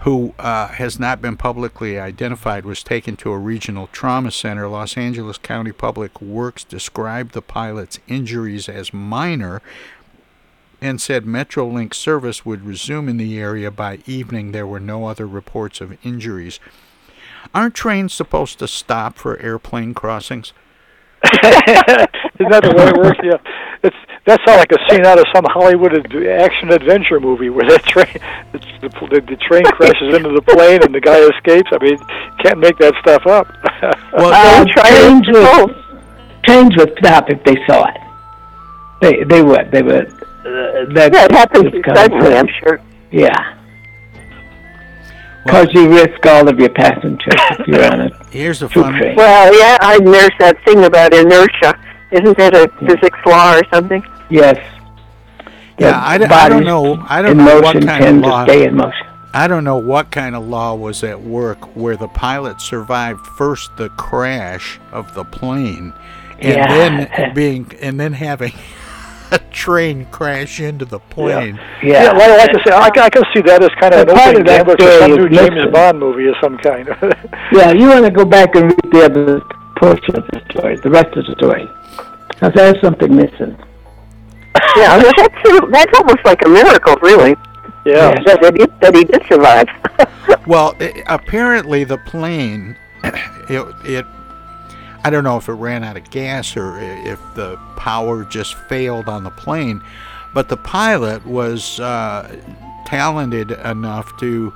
[0.06, 4.68] who uh, has not been publicly identified, was taken to a regional trauma center.
[4.68, 9.62] Los Angeles County Public Works described the pilot's injuries as minor
[10.80, 14.52] and said Metrolink service would resume in the area by evening.
[14.52, 16.60] There were no other reports of injuries.
[17.52, 20.52] Aren't trains supposed to stop for airplane crossings?
[21.24, 23.18] Isn't that the way it works?
[23.24, 23.38] Yeah,
[24.26, 25.94] that sounds like a scene out of some Hollywood
[26.26, 28.12] action adventure movie where the train,
[28.52, 31.70] the, the, the train crashes into the plane and the guy escapes.
[31.72, 31.96] I mean,
[32.42, 33.46] can't make that stuff up.
[34.12, 35.76] well, uh, trains would
[36.44, 38.00] trains would stop if they saw it.
[39.00, 40.08] They they would they would.
[40.10, 42.34] Uh, that yeah, it happens suddenly.
[42.34, 42.80] I'm sure.
[43.12, 43.52] Yeah.
[45.44, 48.92] Because you risk all of your passengers if you're on a Here's a fun.
[48.98, 49.14] train.
[49.14, 51.78] Well, yeah, I there's that thing about inertia.
[52.10, 54.02] Isn't that a physics law or something?
[54.30, 54.56] Yes.
[55.78, 57.04] Yeah, I, don't- I don't know.
[57.08, 58.44] I don't know what kind of law.
[58.44, 59.06] stay in motion.
[59.34, 63.76] I don't know what kind of law was at work where the pilot survived first
[63.76, 65.92] the crash of the plane,
[66.38, 66.66] and Yeah.
[66.66, 68.54] then being and then having
[69.32, 71.56] a train crash into the plane.
[71.82, 72.04] Yeah.
[72.04, 74.06] Yeah, well, like I say, I, can- I can see that as kind of an
[74.06, 75.72] But opening of that gambler for some new James listen.
[75.72, 76.88] Bond movie of some kind.
[77.52, 79.40] Yeah, you want to go back and read the other
[79.76, 81.68] portion of the story, the rest of the story.
[82.28, 83.56] Because there's something missing.
[84.76, 87.36] Yeah, that's that's almost like a miracle, really.
[87.84, 88.14] Yeah.
[88.24, 89.68] That, that, he, that he did survive.
[90.46, 94.06] Well, i apparently the plane, it, it,
[95.04, 99.08] I don't know if it ran out of gas or if the power just failed
[99.08, 99.82] on the plane,
[100.34, 102.36] but the pilot was uh,
[102.86, 104.52] talented enough to,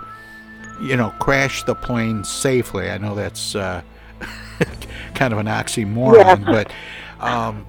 [0.81, 2.89] you know, crash the plane safely.
[2.91, 3.83] I know that's uh,
[5.15, 6.35] kind of an oxymoron, Yeah.
[6.53, 6.73] but.
[7.21, 7.67] Um,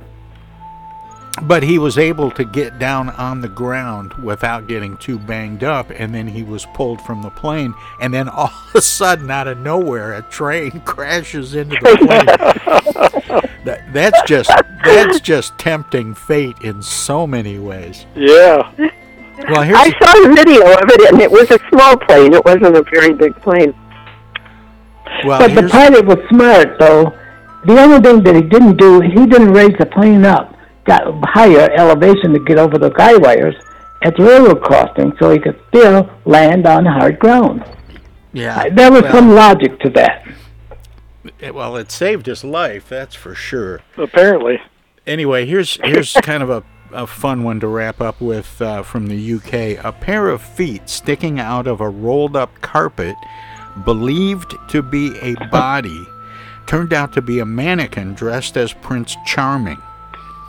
[1.43, 5.89] but he was able to get down on the ground without getting too banged up
[5.91, 9.47] and then he was pulled from the plane and then all of a sudden out
[9.47, 14.51] of nowhere a train crashes into the plane that, that's just
[14.83, 18.69] that's just tempting fate in so many ways yeah.
[19.49, 22.33] well here's I saw a video of it, and it was a small plane.
[22.33, 23.73] It wasn't a very big plane.
[25.25, 27.17] well but the pilot was smart, though.
[27.65, 30.55] The only thing that he didn't do, he didn't raise the plane up,
[30.85, 33.55] got higher elevation to get over the guy wires
[34.03, 37.63] at the railroad crossing, so he could still land on hard ground.
[38.33, 40.27] yeah There was well, some logic to that.
[41.39, 44.59] it- well it saved his life that's for sure Apparently.
[45.05, 49.07] anyway, here's here's kind of a, a fun one to wrap up with uh, from
[49.07, 49.83] the UK.
[49.85, 53.15] A pair of feet sticking out of a rolled up carpet,
[53.85, 56.05] believed to be a body,
[56.65, 59.77] turned out to be a mannequin dressed as Prince Charming.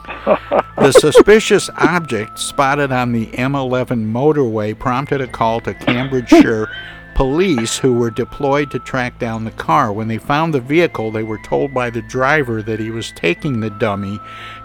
[0.05, 6.69] The suspicious object spotted on the M11 motorway prompted a call to Cambridgeshire
[7.15, 9.93] police who were deployed to track down the car.
[9.93, 13.59] When they found the vehicle, they were told by the driver that he was taking
[13.59, 14.19] the dummy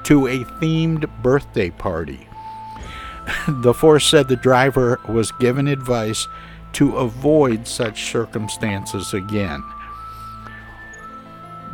[0.05, 2.27] to a themed birthday party.
[3.49, 6.27] the force said the driver was given advice
[6.75, 9.63] to avoid such circumstances again.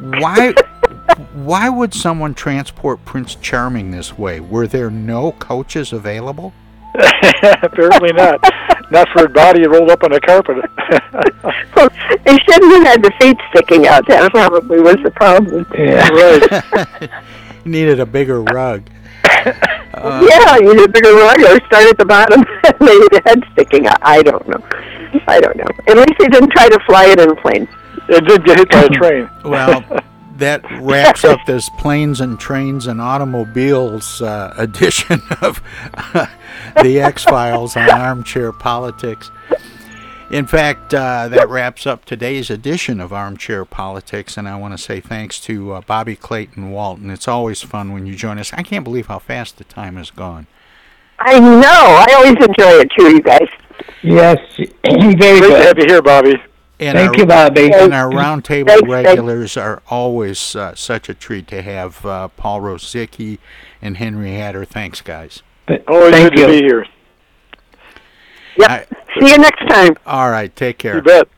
[0.05, 0.52] Why
[1.32, 4.40] why would someone transport Prince Charming this way?
[4.40, 6.52] Were there no coaches available?
[7.42, 8.40] Apparently not.
[8.90, 10.57] not for a body rolled up on a carpet.
[11.76, 11.88] Well,
[12.24, 14.07] they shouldn't have had the feet sticking out.
[14.07, 15.66] That probably was the problem.
[15.74, 17.11] right.
[17.64, 18.88] Needed a bigger rug.
[19.44, 23.42] yeah, you need a bigger rug or start at the bottom and maybe the head
[23.52, 23.98] sticking out.
[24.02, 24.62] I don't know.
[25.26, 25.66] I don't know.
[25.88, 27.66] At least they didn't try to fly it in a plane.
[28.09, 29.30] It did get hit by a train.
[29.44, 29.84] Well,
[30.36, 35.62] that wraps up this planes and trains and automobiles uh, edition of
[36.82, 39.30] the X Files on Armchair Politics.
[40.30, 44.78] In fact, uh, that wraps up today's edition of Armchair Politics, and I want to
[44.78, 47.11] say thanks to uh, Bobby Clayton Walton.
[47.11, 48.52] It's always fun when you join us.
[48.55, 50.46] I can't believe how fast the time has gone.
[51.20, 51.61] I know.
[51.62, 53.48] I always enjoy it too, you guys.
[54.02, 54.38] Yes,
[54.84, 55.84] very Great to have good.
[55.84, 56.42] you here, Bobby.
[56.87, 57.72] And Thank our, you, Bobby.
[57.72, 59.09] And our roundtable Thanks, thanks.
[59.09, 63.39] regulars are always uh, such a treat to have uh, Paul Rozycki
[63.80, 64.64] and Henry Hatter.
[64.64, 65.43] Thanks, guys.
[65.89, 66.47] Always Thank good you.
[66.47, 66.87] to be here.
[68.59, 68.70] Yep.
[68.70, 68.87] I-
[69.20, 69.95] See you next time.
[70.07, 70.97] all right, take care.
[70.97, 71.28] You bet.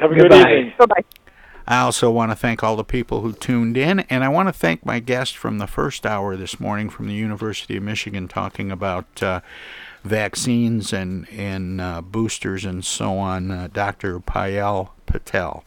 [0.00, 0.50] Have a good Goodbye.
[0.50, 0.72] evening.
[0.76, 1.04] Bye bye.
[1.66, 4.52] I also want to thank all the people who tuned in, and I want to
[4.52, 8.70] thank my guest from the first hour this morning from the University of Michigan talking
[8.72, 9.40] about uh,
[10.04, 14.20] vaccines and, and uh, boosters and so on, uh, Dr.
[14.20, 15.64] Payal Patel.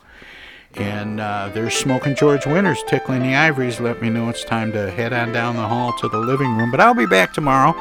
[0.76, 3.80] And uh, there's Smoking George Winters tickling the ivories.
[3.80, 6.70] Let me know it's time to head on down the hall to the living room.
[6.70, 7.76] But I'll be back tomorrow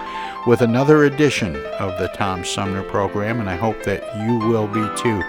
[0.47, 4.87] with another edition of the Tom Sumner program, and I hope that you will be
[4.97, 5.23] too.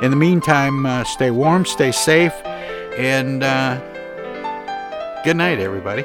[0.00, 2.34] In the meantime, uh, stay warm, stay safe,
[2.96, 3.80] and uh,
[5.24, 6.04] good night, everybody.